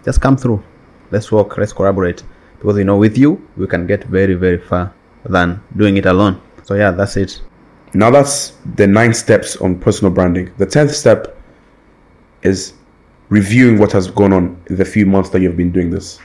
just 0.06 0.22
come 0.22 0.38
through. 0.38 0.63
Let's 1.10 1.32
work, 1.32 1.58
let's 1.58 1.74
collaborate. 1.74 2.24
Because 2.60 2.78
you 2.78 2.84
know, 2.84 2.98
with 2.98 3.18
you, 3.18 3.42
we 3.58 3.66
can 3.66 3.88
get 3.88 4.04
very, 4.04 4.36
very 4.36 4.60
far 4.60 4.94
than 5.26 5.62
doing 5.76 5.98
it 5.98 6.06
alone. 6.06 6.40
So 6.63 6.76
yeah, 6.76 6.92
that's 6.92 7.18
it. 7.18 7.42
Now 7.94 8.12
that's 8.12 8.54
the 8.76 8.86
nine 8.86 9.13
steps 9.13 9.56
on 9.58 9.80
personal 9.80 10.13
branding. 10.13 10.54
The 10.58 10.66
tenth 10.66 10.92
step 10.92 11.36
is 12.44 12.74
reviewing 13.30 13.80
what 13.80 13.92
has 13.94 14.12
gone 14.12 14.34
on 14.34 14.62
in 14.68 14.76
the 14.76 14.86
few 14.86 15.06
months 15.06 15.30
that 15.32 15.42
you've 15.42 15.58
been 15.58 15.72
doing 15.72 15.90
this. 15.90 16.20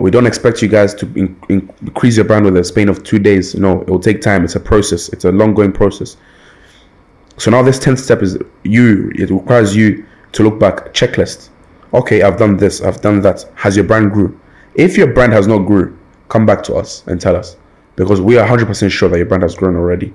We 0.00 0.10
don't 0.10 0.26
expect 0.26 0.62
you 0.62 0.68
guys 0.68 0.94
to 0.96 1.06
in, 1.14 1.40
in- 1.48 1.70
increase 1.82 2.16
your 2.16 2.24
brand 2.24 2.44
with 2.44 2.56
a 2.56 2.64
span 2.64 2.88
of 2.88 3.02
two 3.02 3.18
days. 3.18 3.54
No, 3.54 3.82
it 3.82 3.88
will 3.88 4.00
take 4.00 4.20
time. 4.20 4.44
It's 4.44 4.56
a 4.56 4.60
process. 4.60 5.08
It's 5.10 5.24
a 5.24 5.32
long 5.32 5.54
going 5.54 5.72
process. 5.72 6.16
So 7.38 7.50
now 7.50 7.62
this 7.62 7.78
tenth 7.78 8.00
step 8.00 8.22
is 8.22 8.38
you. 8.62 9.10
It 9.14 9.30
requires 9.30 9.76
you 9.76 10.06
to 10.32 10.42
look 10.42 10.58
back 10.58 10.92
checklist. 10.94 11.50
Okay, 11.94 12.22
I've 12.22 12.36
done 12.38 12.56
this. 12.56 12.80
I've 12.80 13.00
done 13.00 13.20
that. 13.22 13.44
Has 13.54 13.76
your 13.76 13.84
brand 13.84 14.12
grew? 14.12 14.38
If 14.74 14.96
your 14.96 15.12
brand 15.12 15.32
has 15.32 15.46
not 15.46 15.60
grew, 15.60 15.96
come 16.28 16.44
back 16.44 16.62
to 16.64 16.74
us 16.74 17.06
and 17.06 17.20
tell 17.20 17.36
us 17.36 17.56
because 17.94 18.20
we 18.20 18.36
are 18.36 18.46
100% 18.46 18.90
sure 18.90 19.08
that 19.08 19.16
your 19.16 19.26
brand 19.26 19.42
has 19.42 19.54
grown 19.54 19.76
already 19.76 20.12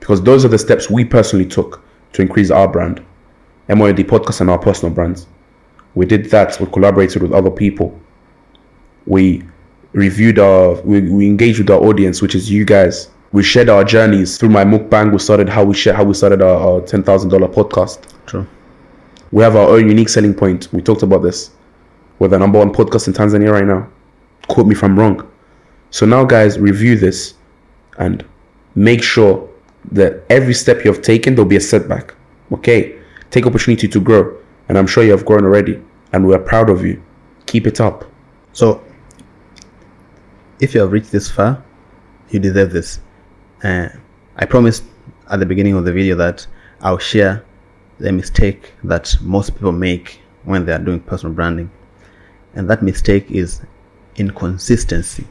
because 0.00 0.22
those 0.22 0.44
are 0.44 0.48
the 0.48 0.58
steps 0.58 0.90
we 0.90 1.04
personally 1.04 1.46
took 1.46 1.82
to 2.12 2.22
increase 2.22 2.50
our 2.50 2.68
brand. 2.68 3.04
MOD 3.68 3.96
podcast 3.98 4.40
and 4.40 4.50
our 4.50 4.58
personal 4.58 4.94
brands. 4.94 5.26
We 5.96 6.06
did 6.06 6.26
that. 6.26 6.60
We 6.60 6.66
collaborated 6.66 7.22
with 7.22 7.32
other 7.32 7.50
people. 7.50 7.98
We 9.06 9.42
reviewed 9.92 10.38
our, 10.38 10.74
we, 10.82 11.00
we 11.02 11.26
engaged 11.26 11.58
with 11.58 11.70
our 11.70 11.80
audience, 11.80 12.20
which 12.20 12.34
is 12.34 12.50
you 12.50 12.64
guys. 12.64 13.08
We 13.32 13.42
shared 13.42 13.68
our 13.68 13.84
journeys 13.84 14.38
through 14.38 14.50
my 14.50 14.64
mukbang. 14.64 15.12
We 15.12 15.18
started 15.18 15.48
how 15.48 15.64
we 15.64 15.74
share 15.74 15.94
how 15.94 16.04
we 16.04 16.14
started 16.14 16.42
our, 16.42 16.56
our 16.56 16.80
ten 16.80 17.02
thousand 17.02 17.30
dollar 17.30 17.48
podcast. 17.48 18.00
True. 18.26 18.46
We 19.32 19.42
have 19.42 19.56
our 19.56 19.68
own 19.68 19.88
unique 19.88 20.08
selling 20.08 20.34
point. 20.34 20.72
We 20.72 20.80
talked 20.80 21.02
about 21.02 21.22
this. 21.22 21.50
We're 22.18 22.28
the 22.28 22.38
number 22.38 22.58
one 22.58 22.72
podcast 22.72 23.08
in 23.08 23.14
Tanzania 23.14 23.52
right 23.52 23.64
now. 23.64 23.88
Quote 24.48 24.66
me 24.66 24.74
if 24.74 24.82
I'm 24.82 24.98
wrong. 24.98 25.28
So 25.90 26.06
now, 26.06 26.24
guys, 26.24 26.58
review 26.58 26.96
this 26.96 27.34
and 27.98 28.24
make 28.74 29.02
sure 29.02 29.48
that 29.92 30.22
every 30.30 30.54
step 30.54 30.84
you 30.84 30.92
have 30.92 31.02
taken, 31.02 31.34
there'll 31.34 31.48
be 31.48 31.56
a 31.56 31.60
setback. 31.60 32.14
Okay? 32.52 32.98
Take 33.30 33.46
opportunity 33.46 33.88
to 33.88 34.00
grow. 34.00 34.36
And 34.68 34.78
I'm 34.78 34.86
sure 34.86 35.04
you 35.04 35.10
have 35.10 35.26
grown 35.26 35.44
already. 35.44 35.82
And 36.12 36.26
we're 36.26 36.38
proud 36.38 36.70
of 36.70 36.84
you. 36.84 37.02
Keep 37.46 37.66
it 37.66 37.80
up. 37.80 38.04
So, 38.52 38.82
if 40.60 40.74
you 40.74 40.80
have 40.80 40.92
reached 40.92 41.12
this 41.12 41.30
far, 41.30 41.62
you 42.30 42.38
deserve 42.38 42.72
this. 42.72 43.00
Uh, 43.62 43.88
I 44.36 44.44
promised 44.44 44.84
at 45.30 45.40
the 45.40 45.46
beginning 45.46 45.74
of 45.74 45.84
the 45.84 45.92
video 45.92 46.16
that 46.16 46.46
I'll 46.80 46.98
share 46.98 47.44
the 47.98 48.12
mistake 48.12 48.72
that 48.84 49.16
most 49.20 49.54
people 49.54 49.72
make 49.72 50.20
when 50.44 50.64
they 50.64 50.72
are 50.72 50.78
doing 50.78 51.00
personal 51.00 51.34
branding. 51.34 51.70
And 52.54 52.68
that 52.70 52.82
mistake 52.82 53.30
is 53.30 53.62
inconsistency. 54.16 55.26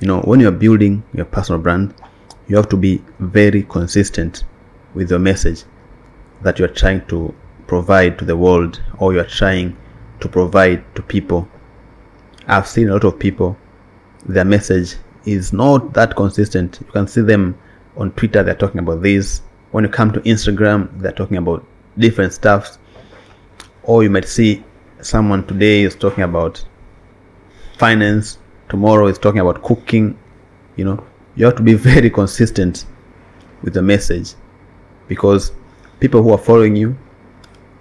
You 0.00 0.06
know, 0.06 0.20
when 0.20 0.40
you're 0.40 0.52
building 0.52 1.02
your 1.12 1.24
personal 1.24 1.60
brand, 1.60 1.94
you 2.46 2.56
have 2.56 2.68
to 2.70 2.76
be 2.76 3.02
very 3.18 3.62
consistent 3.64 4.44
with 4.94 5.10
your 5.10 5.18
message 5.18 5.64
that 6.42 6.58
you're 6.58 6.68
trying 6.68 7.04
to 7.06 7.34
provide 7.66 8.18
to 8.18 8.24
the 8.24 8.36
world 8.36 8.80
or 8.98 9.12
you're 9.12 9.24
trying 9.24 9.76
to 10.20 10.28
provide 10.28 10.82
to 10.94 11.02
people. 11.02 11.48
I've 12.46 12.66
seen 12.66 12.88
a 12.88 12.92
lot 12.92 13.04
of 13.04 13.18
people, 13.18 13.56
their 14.26 14.44
message 14.44 14.96
is 15.24 15.52
not 15.52 15.92
that 15.94 16.16
consistent. 16.16 16.78
You 16.80 16.92
can 16.92 17.06
see 17.06 17.20
them 17.20 17.58
on 17.96 18.12
Twitter, 18.12 18.42
they're 18.42 18.54
talking 18.54 18.78
about 18.78 19.02
this. 19.02 19.42
When 19.72 19.84
you 19.84 19.90
come 19.90 20.12
to 20.12 20.20
Instagram, 20.20 20.88
they're 21.00 21.12
talking 21.12 21.36
about 21.36 21.66
different 21.98 22.32
stuff. 22.32 22.78
Or 23.82 24.02
you 24.02 24.10
might 24.10 24.26
see 24.26 24.64
someone 25.00 25.46
today 25.46 25.82
is 25.82 25.94
talking 25.94 26.24
about 26.24 26.64
finance, 27.76 28.38
tomorrow 28.68 29.06
is 29.06 29.18
talking 29.18 29.40
about 29.40 29.62
cooking. 29.62 30.18
You 30.76 30.84
know, 30.84 31.06
you 31.36 31.44
have 31.44 31.56
to 31.56 31.62
be 31.62 31.74
very 31.92 32.10
consistent 32.10 32.86
with 33.62 33.74
the 33.74 33.82
message 33.82 34.34
because 35.08 35.52
people 36.00 36.22
who 36.22 36.30
are 36.30 36.38
following 36.38 36.76
you, 36.76 36.96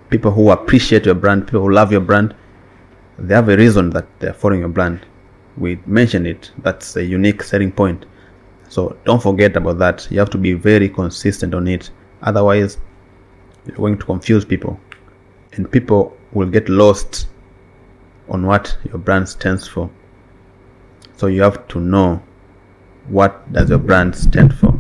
people 0.10 0.32
who 0.32 0.50
appreciate 0.52 1.06
your 1.06 1.16
brand, 1.16 1.46
people 1.46 1.62
who 1.62 1.72
love 1.72 1.92
your 1.92 2.02
brand, 2.02 2.36
they 3.20 3.36
have 3.36 3.50
a 3.50 3.58
reason 3.58 3.90
that 3.92 4.08
they're 4.20 4.34
following 4.34 4.62
your 4.62 4.70
brand. 4.70 5.06
We 5.58 5.80
mentioned 5.86 6.28
it. 6.28 6.52
That's 6.60 6.96
a 6.96 7.04
unique 7.04 7.44
selling 7.44 7.72
point. 7.72 8.06
So 8.70 8.98
don't 9.06 9.22
forget 9.22 9.56
about 9.56 9.80
that. 9.80 10.08
You 10.12 10.20
have 10.20 10.30
to 10.32 10.38
be 10.38 10.54
very 10.54 10.90
consistent 10.90 11.54
on 11.54 11.68
it. 11.68 11.90
Otherwise, 12.22 12.78
you're 13.66 13.78
going 13.78 13.98
to 13.98 14.06
confuse 14.06 14.46
people. 14.46 14.80
And 15.54 15.72
people 15.72 16.16
will 16.34 16.50
get 16.50 16.70
lost 16.70 17.28
on 18.30 18.46
what 18.46 18.78
your 18.86 18.98
brand 18.98 19.28
stands 19.28 19.68
for. 19.68 19.90
So 21.16 21.28
you 21.28 21.42
have 21.42 21.68
to 21.70 21.80
know 21.80 22.22
what 23.08 23.52
does 23.54 23.70
your 23.70 23.80
brand 23.80 24.16
stand 24.16 24.54
for 24.54 24.78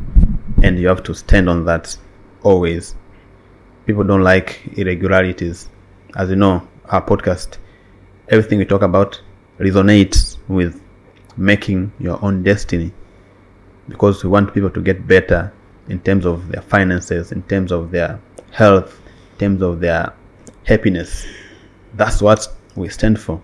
and 0.63 0.77
you 0.77 0.87
have 0.87 1.03
to 1.03 1.13
stand 1.13 1.49
on 1.49 1.65
that 1.65 1.97
always. 2.43 2.95
People 3.85 4.03
don't 4.03 4.23
like 4.23 4.61
irregularities. 4.77 5.69
As 6.15 6.29
you 6.29 6.35
know, 6.35 6.67
our 6.85 7.01
podcast, 7.01 7.57
everything 8.29 8.59
we 8.59 8.65
talk 8.65 8.81
about 8.81 9.21
resonates 9.59 10.37
with 10.47 10.81
making 11.35 11.91
your 11.99 12.23
own 12.23 12.43
destiny 12.43 12.91
because 13.89 14.23
we 14.23 14.29
want 14.29 14.53
people 14.53 14.69
to 14.69 14.81
get 14.81 15.07
better 15.07 15.51
in 15.89 15.99
terms 16.01 16.25
of 16.25 16.49
their 16.49 16.61
finances, 16.61 17.31
in 17.31 17.41
terms 17.43 17.71
of 17.71 17.91
their 17.91 18.19
health, 18.51 18.99
in 19.33 19.37
terms 19.37 19.61
of 19.61 19.79
their 19.79 20.13
happiness. 20.65 21.25
That's 21.93 22.21
what 22.21 22.47
we 22.75 22.89
stand 22.89 23.19
for. 23.19 23.41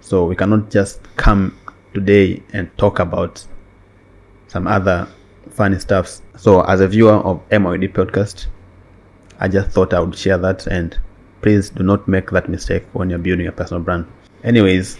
So 0.00 0.24
we 0.24 0.34
cannot 0.34 0.70
just 0.70 1.00
come 1.16 1.56
today 1.94 2.42
and 2.52 2.76
talk 2.76 2.98
about 2.98 3.44
some 4.48 4.66
other 4.66 5.08
funny 5.50 5.78
stuffs. 5.78 6.22
So 6.36 6.62
as 6.62 6.80
a 6.80 6.88
viewer 6.88 7.14
of 7.14 7.48
MYOD 7.50 7.92
podcast, 7.92 8.46
I 9.38 9.48
just 9.48 9.70
thought 9.70 9.94
I 9.94 10.00
would 10.00 10.16
share 10.16 10.38
that 10.38 10.66
and 10.66 10.98
please 11.42 11.70
do 11.70 11.82
not 11.82 12.06
make 12.08 12.30
that 12.30 12.48
mistake 12.48 12.84
when 12.92 13.08
you're 13.08 13.18
building 13.18 13.46
a 13.46 13.52
personal 13.52 13.82
brand. 13.82 14.06
Anyways, 14.42 14.98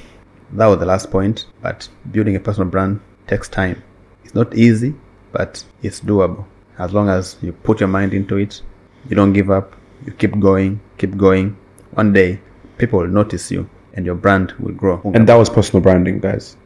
that 0.53 0.67
was 0.67 0.79
the 0.79 0.87
last 0.87 1.11
point, 1.11 1.47
but 1.63 1.89
building 2.11 2.37
a 2.37 2.41
personal 2.41 2.69
brand 2.69 3.01
takes 3.27 3.49
time. 3.49 3.83
It's 4.25 4.35
not 4.35 4.55
easy, 4.55 4.95
but 5.33 5.65
it's 5.83 6.01
doable. 6.01 6.45
As 6.79 6.93
long 6.93 7.09
as 7.09 7.37
you 7.43 7.53
put 7.53 7.81
your 7.81 7.89
mind 7.89 8.15
into 8.15 8.37
it, 8.37 8.63
you 9.09 9.17
don't 9.17 9.33
give 9.33 9.51
up, 9.51 9.75
you 10.05 10.13
keep 10.13 10.39
going, 10.41 10.81
keep 10.99 11.17
going. 11.17 11.57
One 11.93 12.13
day, 12.13 12.41
people 12.79 13.01
will 13.01 13.09
notice 13.09 13.51
you 13.51 13.69
and 13.95 14.07
your 14.07 14.15
brand 14.15 14.53
will 14.59 14.73
grow. 14.73 15.01
And 15.15 15.29
that 15.29 15.35
was 15.35 15.51
personal 15.51 15.83
branding, 15.83 16.21
guys. 16.21 16.57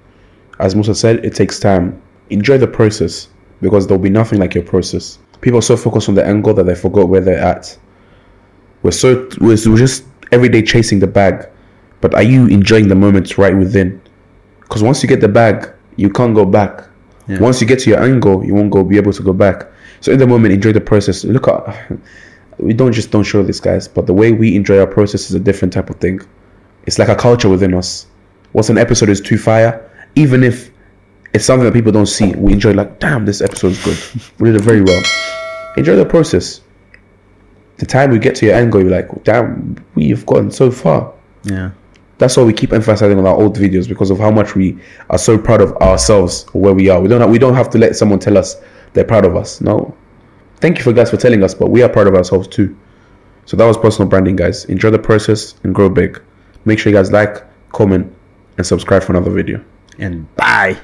As 0.58 0.74
Musa 0.74 0.94
said, 0.94 1.24
it 1.24 1.34
takes 1.34 1.58
time. 1.58 2.00
Enjoy 2.30 2.58
the 2.58 2.66
process 2.66 3.28
because 3.60 3.86
there'll 3.86 4.02
be 4.02 4.10
nothing 4.10 4.38
like 4.38 4.54
your 4.54 4.64
process. 4.64 5.18
People 5.40 5.58
are 5.58 5.62
so 5.62 5.76
focused 5.76 6.08
on 6.08 6.14
the 6.14 6.24
angle 6.24 6.54
that 6.54 6.64
they 6.64 6.74
forgot 6.74 7.08
where 7.08 7.20
they're 7.20 7.42
at. 7.42 7.76
We're 8.82 8.92
so 8.92 9.28
we're, 9.40 9.56
we're 9.66 9.76
just 9.76 10.04
every 10.30 10.48
day 10.48 10.62
chasing 10.62 11.00
the 11.00 11.06
bag, 11.06 11.48
but 12.04 12.14
are 12.14 12.22
you 12.22 12.46
enjoying 12.48 12.88
the 12.88 12.94
moments 12.94 13.38
right 13.38 13.56
within? 13.56 13.98
Because 14.60 14.82
once 14.82 15.02
you 15.02 15.08
get 15.08 15.22
the 15.22 15.28
bag, 15.28 15.72
you 15.96 16.10
can't 16.10 16.34
go 16.34 16.44
back. 16.44 16.86
Yeah. 17.28 17.38
Once 17.40 17.62
you 17.62 17.66
get 17.66 17.78
to 17.78 17.88
your 17.88 18.02
angle, 18.02 18.44
you 18.44 18.54
won't 18.54 18.70
go 18.70 18.84
be 18.84 18.98
able 18.98 19.14
to 19.14 19.22
go 19.22 19.32
back. 19.32 19.66
So 20.02 20.12
in 20.12 20.18
the 20.18 20.26
moment, 20.26 20.52
enjoy 20.52 20.72
the 20.72 20.82
process. 20.82 21.24
Look 21.24 21.48
at 21.48 21.90
we 22.58 22.74
don't 22.74 22.92
just 22.92 23.10
don't 23.10 23.22
show 23.22 23.42
this 23.42 23.58
guys, 23.58 23.88
but 23.88 24.04
the 24.04 24.12
way 24.12 24.32
we 24.32 24.54
enjoy 24.54 24.80
our 24.80 24.86
process 24.86 25.30
is 25.30 25.34
a 25.34 25.40
different 25.40 25.72
type 25.72 25.88
of 25.88 25.96
thing. 25.96 26.20
It's 26.84 26.98
like 26.98 27.08
a 27.08 27.16
culture 27.16 27.48
within 27.48 27.72
us. 27.72 28.06
Once 28.52 28.68
an 28.68 28.76
episode 28.76 29.08
is 29.08 29.22
too 29.22 29.38
fire, 29.38 29.90
even 30.14 30.44
if 30.44 30.70
it's 31.32 31.46
something 31.46 31.64
that 31.64 31.72
people 31.72 31.90
don't 31.90 32.04
see, 32.04 32.34
we 32.34 32.52
enjoy 32.52 32.74
like, 32.74 32.98
damn, 32.98 33.24
this 33.24 33.40
episode 33.40 33.72
is 33.72 33.82
good. 33.82 33.98
we 34.40 34.50
did 34.50 34.60
it 34.60 34.62
very 34.62 34.82
well. 34.82 35.02
Enjoy 35.78 35.96
the 35.96 36.04
process. 36.04 36.60
The 37.78 37.86
time 37.86 38.10
we 38.10 38.18
get 38.18 38.34
to 38.36 38.44
your 38.44 38.66
goal, 38.66 38.82
you're 38.82 38.90
like, 38.90 39.24
damn, 39.24 39.82
we've 39.94 40.26
gotten 40.26 40.50
so 40.50 40.70
far. 40.70 41.10
Yeah. 41.44 41.70
That's 42.18 42.36
why 42.36 42.44
we 42.44 42.52
keep 42.52 42.72
emphasizing 42.72 43.18
on 43.18 43.26
our 43.26 43.34
old 43.34 43.56
videos 43.56 43.88
because 43.88 44.10
of 44.10 44.18
how 44.18 44.30
much 44.30 44.54
we 44.54 44.78
are 45.10 45.18
so 45.18 45.36
proud 45.36 45.60
of 45.60 45.72
ourselves 45.78 46.46
where 46.52 46.72
we 46.72 46.88
are. 46.88 47.00
We 47.00 47.08
don't 47.08 47.20
have, 47.20 47.30
we 47.30 47.38
don't 47.38 47.54
have 47.54 47.70
to 47.70 47.78
let 47.78 47.96
someone 47.96 48.18
tell 48.18 48.38
us 48.38 48.56
they're 48.92 49.04
proud 49.04 49.24
of 49.24 49.36
us. 49.36 49.60
No. 49.60 49.96
Thank 50.58 50.78
you 50.78 50.84
for 50.84 50.92
guys 50.92 51.10
for 51.10 51.16
telling 51.16 51.42
us, 51.42 51.54
but 51.54 51.70
we 51.70 51.82
are 51.82 51.88
proud 51.88 52.06
of 52.06 52.14
ourselves 52.14 52.48
too. 52.48 52.76
So 53.46 53.56
that 53.56 53.66
was 53.66 53.76
personal 53.76 54.08
branding, 54.08 54.36
guys. 54.36 54.64
Enjoy 54.66 54.90
the 54.90 54.98
process 54.98 55.54
and 55.64 55.74
grow 55.74 55.88
big. 55.88 56.22
Make 56.64 56.78
sure 56.78 56.90
you 56.90 56.96
guys 56.96 57.12
like, 57.12 57.42
comment, 57.72 58.10
and 58.56 58.66
subscribe 58.66 59.02
for 59.02 59.12
another 59.12 59.30
video. 59.30 59.62
And 59.98 60.32
bye. 60.36 60.78